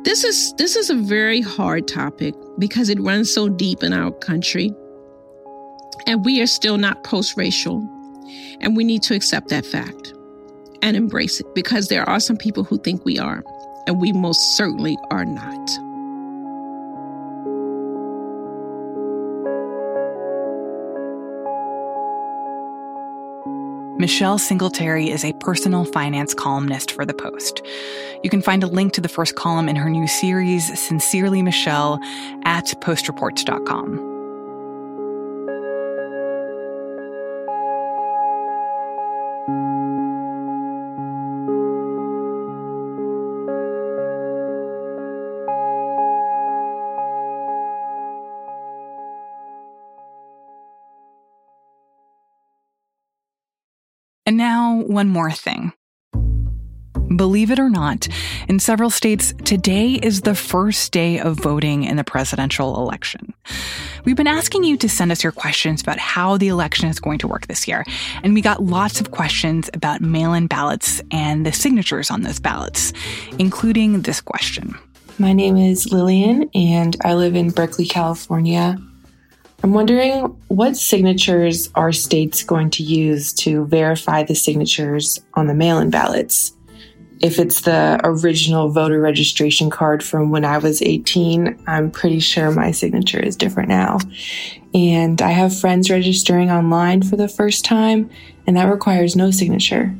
this 0.03 0.23
is 0.23 0.53
this 0.53 0.75
is 0.75 0.89
a 0.89 0.95
very 0.95 1.41
hard 1.41 1.87
topic 1.87 2.33
because 2.57 2.89
it 2.89 2.99
runs 2.99 3.31
so 3.31 3.49
deep 3.49 3.83
in 3.83 3.93
our 3.93 4.11
country. 4.11 4.73
And 6.07 6.25
we 6.25 6.41
are 6.41 6.47
still 6.47 6.77
not 6.77 7.03
post-racial. 7.03 7.87
And 8.61 8.75
we 8.75 8.83
need 8.83 9.03
to 9.03 9.15
accept 9.15 9.49
that 9.49 9.65
fact 9.65 10.13
and 10.81 10.95
embrace 10.95 11.39
it 11.39 11.47
because 11.53 11.87
there 11.87 12.07
are 12.07 12.19
some 12.19 12.37
people 12.37 12.63
who 12.63 12.77
think 12.79 13.03
we 13.05 13.19
are, 13.19 13.43
and 13.87 13.99
we 13.99 14.11
most 14.11 14.55
certainly 14.55 14.97
are 15.11 15.25
not. 15.25 15.79
Michelle 23.99 24.37
Singletary 24.37 25.09
is 25.09 25.25
a 25.25 25.33
personal 25.33 25.83
finance 25.83 26.33
columnist 26.33 26.91
for 26.91 27.05
The 27.05 27.13
Post. 27.13 27.61
You 28.23 28.29
can 28.29 28.41
find 28.41 28.63
a 28.63 28.67
link 28.67 28.93
to 28.93 29.01
the 29.01 29.09
first 29.09 29.35
column 29.35 29.67
in 29.67 29.75
her 29.75 29.89
new 29.89 30.07
series, 30.07 30.79
Sincerely 30.79 31.41
Michelle, 31.41 31.99
at 32.45 32.67
postreports.com. 32.79 34.08
And 54.29 54.37
now, 54.37 54.83
one 54.83 55.07
more 55.07 55.31
thing. 55.31 55.73
Believe 57.15 57.49
it 57.49 57.57
or 57.57 57.67
not, 57.67 58.07
in 58.47 58.59
several 58.59 58.91
states, 58.91 59.33
today 59.43 59.93
is 59.93 60.21
the 60.21 60.35
first 60.35 60.91
day 60.91 61.17
of 61.17 61.39
voting 61.39 61.83
in 61.83 61.97
the 61.97 62.03
presidential 62.03 62.79
election. 62.79 63.33
We've 64.05 64.15
been 64.15 64.27
asking 64.27 64.65
you 64.65 64.77
to 64.77 64.87
send 64.87 65.11
us 65.11 65.23
your 65.23 65.31
questions 65.31 65.81
about 65.81 65.97
how 65.97 66.37
the 66.37 66.49
election 66.49 66.89
is 66.89 66.99
going 66.99 67.17
to 67.17 67.27
work 67.27 67.47
this 67.47 67.67
year, 67.67 67.83
and 68.21 68.35
we 68.35 68.41
got 68.41 68.61
lots 68.63 69.01
of 69.01 69.09
questions 69.09 69.67
about 69.73 69.99
mail 69.99 70.35
in 70.35 70.45
ballots 70.45 71.01
and 71.09 71.43
the 71.43 71.51
signatures 71.51 72.11
on 72.11 72.21
those 72.21 72.39
ballots, 72.39 72.93
including 73.39 74.03
this 74.03 74.21
question. 74.21 74.77
My 75.17 75.33
name 75.33 75.57
is 75.57 75.91
Lillian, 75.91 76.51
and 76.53 76.95
I 77.03 77.15
live 77.15 77.35
in 77.35 77.49
Berkeley, 77.49 77.87
California. 77.87 78.77
I'm 79.61 79.73
wondering 79.73 80.21
what 80.47 80.77
signatures 80.77 81.69
are 81.75 81.91
states 81.91 82.43
going 82.43 82.69
to 82.71 82.83
use 82.83 83.33
to 83.33 83.65
verify 83.65 84.23
the 84.23 84.35
signatures 84.35 85.19
on 85.33 85.47
the 85.47 85.53
mail 85.53 85.79
in 85.79 85.89
ballots? 85.89 86.53
If 87.19 87.37
it's 87.37 87.61
the 87.61 87.99
original 88.05 88.69
voter 88.69 89.01
registration 89.01 89.69
card 89.69 90.01
from 90.01 90.29
when 90.29 90.45
I 90.45 90.57
was 90.59 90.81
18, 90.81 91.61
I'm 91.67 91.91
pretty 91.91 92.21
sure 92.21 92.51
my 92.51 92.71
signature 92.71 93.19
is 93.19 93.35
different 93.35 93.67
now. 93.67 93.97
And 94.73 95.21
I 95.21 95.31
have 95.31 95.59
friends 95.59 95.89
registering 95.89 96.49
online 96.49 97.01
for 97.01 97.17
the 97.17 97.27
first 97.27 97.65
time, 97.65 98.09
and 98.47 98.55
that 98.55 98.71
requires 98.71 99.17
no 99.17 99.31
signature. 99.31 99.93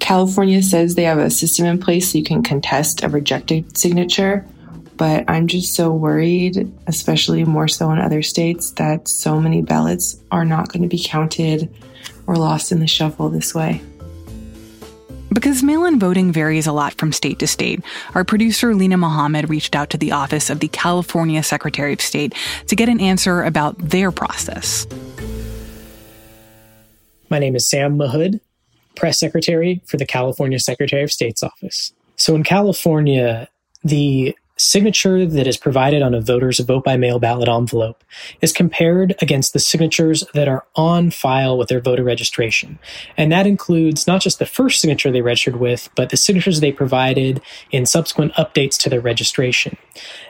California 0.00 0.60
says 0.60 0.96
they 0.96 1.04
have 1.04 1.18
a 1.18 1.30
system 1.30 1.64
in 1.66 1.78
place 1.78 2.10
so 2.10 2.18
you 2.18 2.24
can 2.24 2.42
contest 2.42 3.04
a 3.04 3.08
rejected 3.08 3.78
signature, 3.78 4.44
but 5.02 5.24
I'm 5.26 5.48
just 5.48 5.74
so 5.74 5.90
worried, 5.90 6.72
especially 6.86 7.42
more 7.42 7.66
so 7.66 7.90
in 7.90 7.98
other 7.98 8.22
states, 8.22 8.70
that 8.74 9.08
so 9.08 9.40
many 9.40 9.60
ballots 9.60 10.22
are 10.30 10.44
not 10.44 10.72
going 10.72 10.82
to 10.82 10.88
be 10.88 11.02
counted 11.04 11.68
or 12.28 12.36
lost 12.36 12.70
in 12.70 12.78
the 12.78 12.86
shuffle 12.86 13.28
this 13.28 13.52
way. 13.52 13.82
Because 15.32 15.60
mail 15.64 15.86
in 15.86 15.98
voting 15.98 16.30
varies 16.30 16.68
a 16.68 16.72
lot 16.72 16.94
from 16.94 17.10
state 17.10 17.40
to 17.40 17.48
state, 17.48 17.82
our 18.14 18.22
producer 18.22 18.74
Linah 18.74 18.96
Mohammad 18.96 19.50
reached 19.50 19.74
out 19.74 19.90
to 19.90 19.98
the 19.98 20.12
office 20.12 20.50
of 20.50 20.60
the 20.60 20.68
California 20.68 21.42
Secretary 21.42 21.92
of 21.92 22.00
State 22.00 22.32
to 22.68 22.76
get 22.76 22.88
an 22.88 23.00
answer 23.00 23.42
about 23.42 23.76
their 23.78 24.12
process. 24.12 24.86
My 27.28 27.40
name 27.40 27.56
is 27.56 27.68
Sam 27.68 27.98
Mahood, 27.98 28.38
press 28.94 29.18
secretary 29.18 29.82
for 29.84 29.96
the 29.96 30.06
California 30.06 30.60
Secretary 30.60 31.02
of 31.02 31.10
State's 31.10 31.42
office. 31.42 31.92
So 32.14 32.36
in 32.36 32.44
California, 32.44 33.48
the 33.82 34.36
signature 34.62 35.26
that 35.26 35.46
is 35.46 35.56
provided 35.56 36.02
on 36.02 36.14
a 36.14 36.20
voter's 36.20 36.60
vote 36.60 36.84
by 36.84 36.96
mail 36.96 37.18
ballot 37.18 37.48
envelope 37.48 38.04
is 38.40 38.52
compared 38.52 39.14
against 39.20 39.52
the 39.52 39.58
signatures 39.58 40.24
that 40.34 40.48
are 40.48 40.64
on 40.76 41.10
file 41.10 41.58
with 41.58 41.68
their 41.68 41.80
voter 41.80 42.04
registration. 42.04 42.78
And 43.16 43.32
that 43.32 43.46
includes 43.46 44.06
not 44.06 44.20
just 44.20 44.38
the 44.38 44.46
first 44.46 44.80
signature 44.80 45.10
they 45.10 45.22
registered 45.22 45.56
with, 45.56 45.88
but 45.96 46.10
the 46.10 46.16
signatures 46.16 46.60
they 46.60 46.72
provided 46.72 47.42
in 47.70 47.86
subsequent 47.86 48.32
updates 48.34 48.76
to 48.78 48.90
their 48.90 49.00
registration. 49.00 49.76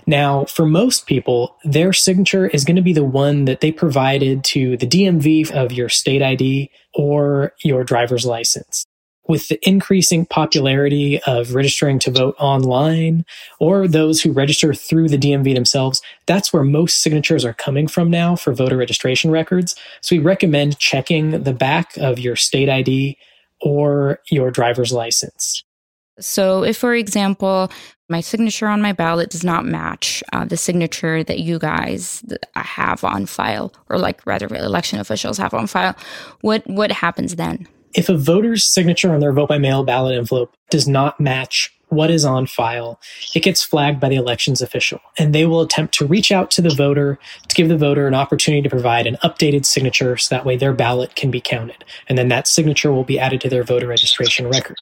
Now, 0.06 0.44
for 0.46 0.66
most 0.66 1.06
people, 1.06 1.56
their 1.64 1.92
signature 1.92 2.46
is 2.46 2.64
going 2.64 2.76
to 2.76 2.82
be 2.82 2.92
the 2.92 3.04
one 3.04 3.44
that 3.44 3.60
they 3.60 3.72
provided 3.72 4.44
to 4.44 4.76
the 4.76 4.86
DMV 4.86 5.50
of 5.50 5.72
your 5.72 5.88
state 5.88 6.22
ID 6.22 6.70
or 6.94 7.52
your 7.62 7.84
driver's 7.84 8.26
license. 8.26 8.86
With 9.28 9.48
the 9.48 9.58
increasing 9.62 10.26
popularity 10.26 11.20
of 11.22 11.54
registering 11.54 11.98
to 12.00 12.10
vote 12.10 12.34
online 12.38 13.24
or 13.60 13.86
those 13.86 14.20
who 14.20 14.32
register 14.32 14.74
through 14.74 15.08
the 15.08 15.18
DMV 15.18 15.54
themselves, 15.54 16.02
that's 16.26 16.52
where 16.52 16.64
most 16.64 17.02
signatures 17.02 17.44
are 17.44 17.54
coming 17.54 17.86
from 17.86 18.10
now 18.10 18.34
for 18.34 18.52
voter 18.52 18.76
registration 18.76 19.30
records. 19.30 19.76
So 20.00 20.16
we 20.16 20.22
recommend 20.22 20.78
checking 20.78 21.42
the 21.42 21.52
back 21.52 21.96
of 21.96 22.18
your 22.18 22.36
state 22.36 22.68
ID 22.68 23.16
or 23.60 24.18
your 24.30 24.50
driver's 24.50 24.92
license. 24.92 25.62
So, 26.20 26.62
if, 26.62 26.76
for 26.76 26.94
example, 26.94 27.70
my 28.08 28.20
signature 28.20 28.68
on 28.68 28.82
my 28.82 28.92
ballot 28.92 29.30
does 29.30 29.44
not 29.44 29.64
match 29.64 30.22
uh, 30.32 30.44
the 30.44 30.58
signature 30.58 31.24
that 31.24 31.40
you 31.40 31.58
guys 31.58 32.22
have 32.54 33.02
on 33.02 33.24
file, 33.24 33.72
or 33.88 33.98
like 33.98 34.26
rather 34.26 34.46
election 34.46 35.00
officials 35.00 35.38
have 35.38 35.54
on 35.54 35.66
file, 35.66 35.96
what 36.42 36.66
what 36.66 36.92
happens 36.92 37.36
then? 37.36 37.66
If 37.94 38.08
a 38.08 38.16
voter's 38.16 38.64
signature 38.64 39.12
on 39.12 39.20
their 39.20 39.32
vote 39.32 39.48
by 39.48 39.58
mail 39.58 39.84
ballot 39.84 40.16
envelope 40.16 40.54
does 40.70 40.88
not 40.88 41.20
match 41.20 41.70
what 41.88 42.10
is 42.10 42.24
on 42.24 42.46
file, 42.46 42.98
it 43.34 43.42
gets 43.42 43.62
flagged 43.62 44.00
by 44.00 44.08
the 44.08 44.16
elections 44.16 44.62
official, 44.62 45.00
and 45.18 45.34
they 45.34 45.44
will 45.44 45.60
attempt 45.60 45.92
to 45.94 46.06
reach 46.06 46.32
out 46.32 46.50
to 46.50 46.62
the 46.62 46.74
voter 46.74 47.18
to 47.48 47.54
give 47.54 47.68
the 47.68 47.76
voter 47.76 48.06
an 48.06 48.14
opportunity 48.14 48.62
to 48.62 48.70
provide 48.70 49.06
an 49.06 49.18
updated 49.22 49.66
signature 49.66 50.16
so 50.16 50.34
that 50.34 50.46
way 50.46 50.56
their 50.56 50.72
ballot 50.72 51.14
can 51.16 51.30
be 51.30 51.40
counted. 51.40 51.84
And 52.08 52.16
then 52.16 52.28
that 52.28 52.48
signature 52.48 52.92
will 52.92 53.04
be 53.04 53.18
added 53.18 53.42
to 53.42 53.50
their 53.50 53.62
voter 53.62 53.86
registration 53.86 54.48
record. 54.48 54.76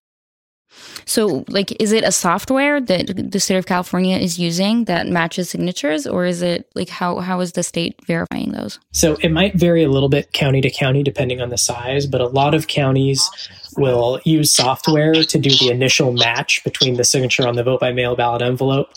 So, 1.05 1.45
like, 1.49 1.73
is 1.81 1.93
it 1.93 2.05
a 2.05 2.13
software 2.13 2.81
that 2.81 3.31
the 3.31 3.41
state 3.41 3.57
of 3.57 3.67
California 3.67 4.17
is 4.17 4.39
using 4.39 4.85
that 4.85 5.07
matches 5.07 5.51
signatures, 5.51 6.07
or 6.07 6.25
is 6.25 6.43
it 6.43 6.71
like 6.75 6.89
how 6.89 7.19
how 7.19 7.41
is 7.41 7.53
the 7.53 7.63
state 7.63 7.97
verifying 8.07 8.53
those? 8.53 8.79
So 8.93 9.17
it 9.21 9.31
might 9.31 9.55
vary 9.55 9.83
a 9.83 9.91
little 9.91 10.09
bit 10.09 10.33
county 10.33 10.61
to 10.61 10.71
county 10.71 11.03
depending 11.03 11.41
on 11.41 11.51
the 11.51 11.59
size, 11.59 12.07
but 12.07 12.21
a 12.21 12.29
lot 12.29 12.55
of 12.55 12.67
counties 12.67 13.29
will 13.77 14.21
use 14.25 14.53
software 14.53 15.15
to 15.15 15.39
do 15.39 15.51
the 15.51 15.71
initial 15.71 16.13
match 16.13 16.63
between 16.65 16.95
the 16.95 17.05
signature 17.05 17.47
on 17.47 17.57
the 17.57 17.63
vote 17.63 17.81
by 17.81 17.93
mail 17.93 18.17
ballot 18.17 18.43
envelope 18.43 18.91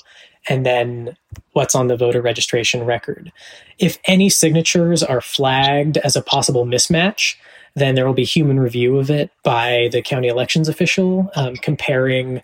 and 0.49 0.65
then 0.65 1.15
what's 1.53 1.75
on 1.75 1.87
the 1.87 1.97
voter 1.97 2.21
registration 2.21 2.83
record. 2.83 3.31
If 3.79 3.97
any 4.05 4.29
signatures 4.29 5.03
are 5.03 5.21
flagged 5.21 5.97
as 5.97 6.15
a 6.15 6.21
possible 6.21 6.65
mismatch, 6.65 7.35
then 7.75 7.95
there 7.95 8.05
will 8.05 8.13
be 8.13 8.23
human 8.23 8.59
review 8.59 8.97
of 8.97 9.09
it 9.09 9.31
by 9.43 9.89
the 9.91 10.01
county 10.01 10.27
elections 10.27 10.69
official, 10.69 11.29
um, 11.35 11.55
comparing 11.55 12.41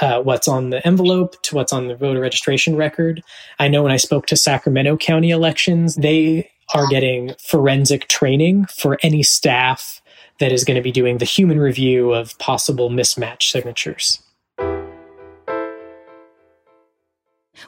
uh, 0.00 0.20
what's 0.22 0.48
on 0.48 0.70
the 0.70 0.86
envelope 0.86 1.40
to 1.42 1.54
what's 1.54 1.72
on 1.72 1.88
the 1.88 1.96
voter 1.96 2.20
registration 2.20 2.76
record. 2.76 3.22
I 3.58 3.68
know 3.68 3.82
when 3.82 3.92
I 3.92 3.96
spoke 3.96 4.26
to 4.26 4.36
Sacramento 4.36 4.96
County 4.96 5.30
elections, 5.30 5.96
they 5.96 6.50
are 6.74 6.86
getting 6.88 7.34
forensic 7.38 8.08
training 8.08 8.66
for 8.66 8.98
any 9.02 9.22
staff 9.22 10.00
that 10.38 10.52
is 10.52 10.64
going 10.64 10.76
to 10.76 10.82
be 10.82 10.92
doing 10.92 11.18
the 11.18 11.24
human 11.24 11.58
review 11.58 12.12
of 12.12 12.38
possible 12.38 12.90
mismatch 12.90 13.50
signatures. 13.50 14.22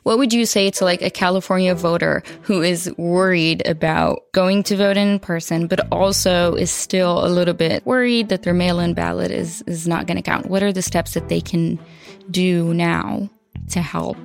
What 0.03 0.19
would 0.19 0.33
you 0.33 0.47
say 0.47 0.71
to 0.71 0.85
like 0.85 1.03
a 1.03 1.11
California 1.11 1.75
voter 1.75 2.23
who 2.43 2.63
is 2.63 2.93
worried 2.97 3.67
about 3.67 4.21
going 4.33 4.63
to 4.65 4.77
vote 4.77 4.97
in 4.97 5.19
person, 5.19 5.67
but 5.67 5.81
also 5.93 6.55
is 6.55 6.71
still 6.71 7.25
a 7.25 7.29
little 7.29 7.55
bit 7.55 7.85
worried 7.87 8.29
that 8.29 8.43
their 8.43 8.55
mail 8.55 8.81
in 8.81 8.95
ballot 8.95 9.31
is, 9.31 9.63
is 9.67 9.87
not 9.87 10.07
going 10.07 10.17
to 10.17 10.23
count? 10.23 10.47
What 10.47 10.63
are 10.63 10.73
the 10.73 10.83
steps 10.83 11.15
that 11.15 11.29
they 11.29 11.41
can 11.41 11.79
do 12.31 12.73
now 12.75 13.29
to 13.71 13.81
help 13.81 14.19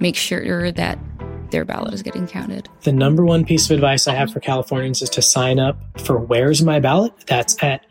make 0.00 0.16
sure 0.16 0.72
that 0.72 0.98
their 1.50 1.64
ballot 1.64 1.94
is 1.94 2.02
getting 2.02 2.26
counted? 2.26 2.68
The 2.82 2.92
number 2.92 3.24
one 3.24 3.44
piece 3.44 3.70
of 3.70 3.74
advice 3.74 4.08
I 4.08 4.14
have 4.14 4.32
for 4.32 4.40
Californians 4.40 5.02
is 5.02 5.10
to 5.10 5.22
sign 5.22 5.58
up 5.58 5.78
for 6.00 6.18
Where's 6.18 6.62
My 6.62 6.80
Ballot. 6.80 7.12
That's 7.26 7.62
at 7.62 7.84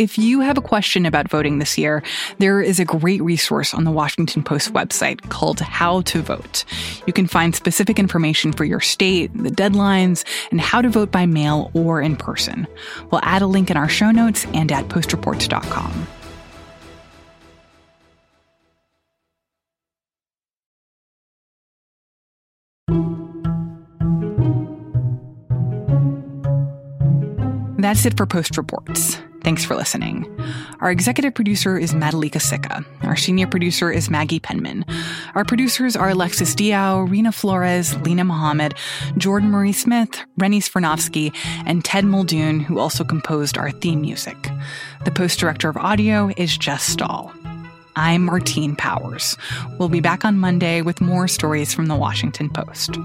If 0.00 0.16
you 0.16 0.40
have 0.40 0.56
a 0.56 0.62
question 0.62 1.04
about 1.04 1.28
voting 1.28 1.58
this 1.58 1.76
year, 1.76 2.02
there 2.38 2.62
is 2.62 2.80
a 2.80 2.86
great 2.86 3.20
resource 3.20 3.74
on 3.74 3.84
the 3.84 3.90
Washington 3.90 4.42
Post 4.42 4.72
website 4.72 5.28
called 5.28 5.60
How 5.60 6.00
to 6.00 6.22
Vote. 6.22 6.64
You 7.06 7.12
can 7.12 7.26
find 7.26 7.54
specific 7.54 7.98
information 7.98 8.54
for 8.54 8.64
your 8.64 8.80
state, 8.80 9.30
the 9.36 9.50
deadlines, 9.50 10.24
and 10.50 10.58
how 10.58 10.80
to 10.80 10.88
vote 10.88 11.12
by 11.12 11.26
mail 11.26 11.70
or 11.74 12.00
in 12.00 12.16
person. 12.16 12.66
We'll 13.10 13.20
add 13.24 13.42
a 13.42 13.46
link 13.46 13.70
in 13.70 13.76
our 13.76 13.90
show 13.90 14.10
notes 14.10 14.46
and 14.54 14.72
at 14.72 14.88
postreports.com. 14.88 16.06
That's 27.90 28.06
it 28.06 28.16
for 28.16 28.24
Post 28.24 28.56
Reports. 28.56 29.20
Thanks 29.42 29.64
for 29.64 29.74
listening. 29.74 30.24
Our 30.78 30.92
executive 30.92 31.34
producer 31.34 31.76
is 31.76 31.92
Madhulika 31.92 32.40
Sikka. 32.40 32.84
Our 33.02 33.16
senior 33.16 33.48
producer 33.48 33.90
is 33.90 34.08
Maggie 34.08 34.38
Penman. 34.38 34.84
Our 35.34 35.44
producers 35.44 35.96
are 35.96 36.10
Alexis 36.10 36.54
Diao, 36.54 37.08
Reena 37.08 37.34
Flores, 37.34 37.94
Linah 37.94 38.24
Mohammad, 38.24 38.76
Jordan 39.18 39.50
Marie 39.50 39.72
Smith, 39.72 40.24
Rennie 40.36 40.60
Svirnovskiy, 40.60 41.34
and 41.66 41.84
Ted 41.84 42.04
Muldoon, 42.04 42.60
who 42.60 42.78
also 42.78 43.02
composed 43.02 43.58
our 43.58 43.72
theme 43.72 44.02
music. 44.02 44.36
The 45.04 45.10
post 45.10 45.40
director 45.40 45.68
of 45.68 45.76
audio 45.76 46.30
is 46.36 46.56
Jess 46.56 46.84
Stahl. 46.84 47.32
I'm 47.96 48.26
Martine 48.26 48.76
Powers. 48.76 49.36
We'll 49.80 49.88
be 49.88 49.98
back 49.98 50.24
on 50.24 50.38
Monday 50.38 50.80
with 50.80 51.00
more 51.00 51.26
stories 51.26 51.74
from 51.74 51.86
the 51.86 51.96
Washington 51.96 52.50
Post. 52.50 52.96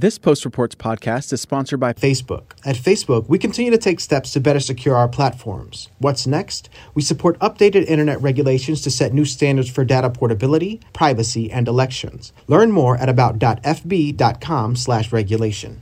This 0.00 0.16
Post 0.16 0.44
Reports 0.44 0.76
podcast 0.76 1.32
is 1.32 1.40
sponsored 1.40 1.80
by 1.80 1.92
Facebook. 1.92 2.52
At 2.64 2.76
Facebook, 2.76 3.28
we 3.28 3.36
continue 3.36 3.72
to 3.72 3.78
take 3.78 3.98
steps 3.98 4.32
to 4.32 4.38
better 4.38 4.60
secure 4.60 4.94
our 4.94 5.08
platforms. 5.08 5.88
What's 5.98 6.24
next? 6.24 6.68
We 6.94 7.02
support 7.02 7.36
updated 7.40 7.84
internet 7.86 8.22
regulations 8.22 8.80
to 8.82 8.92
set 8.92 9.12
new 9.12 9.24
standards 9.24 9.68
for 9.68 9.84
data 9.84 10.08
portability, 10.08 10.80
privacy, 10.92 11.50
and 11.50 11.66
elections. 11.66 12.32
Learn 12.46 12.70
more 12.70 12.96
at 12.96 13.08
about.fb.com/regulation. 13.08 15.80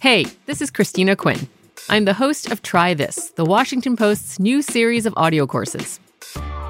Hey, 0.00 0.26
this 0.44 0.60
is 0.60 0.70
Christina 0.70 1.16
Quinn. 1.16 1.48
I'm 1.88 2.04
the 2.04 2.12
host 2.12 2.52
of 2.52 2.60
Try 2.60 2.92
This, 2.92 3.30
the 3.36 3.46
Washington 3.46 3.96
Post's 3.96 4.38
new 4.38 4.60
series 4.60 5.06
of 5.06 5.14
audio 5.16 5.46
courses. 5.46 5.98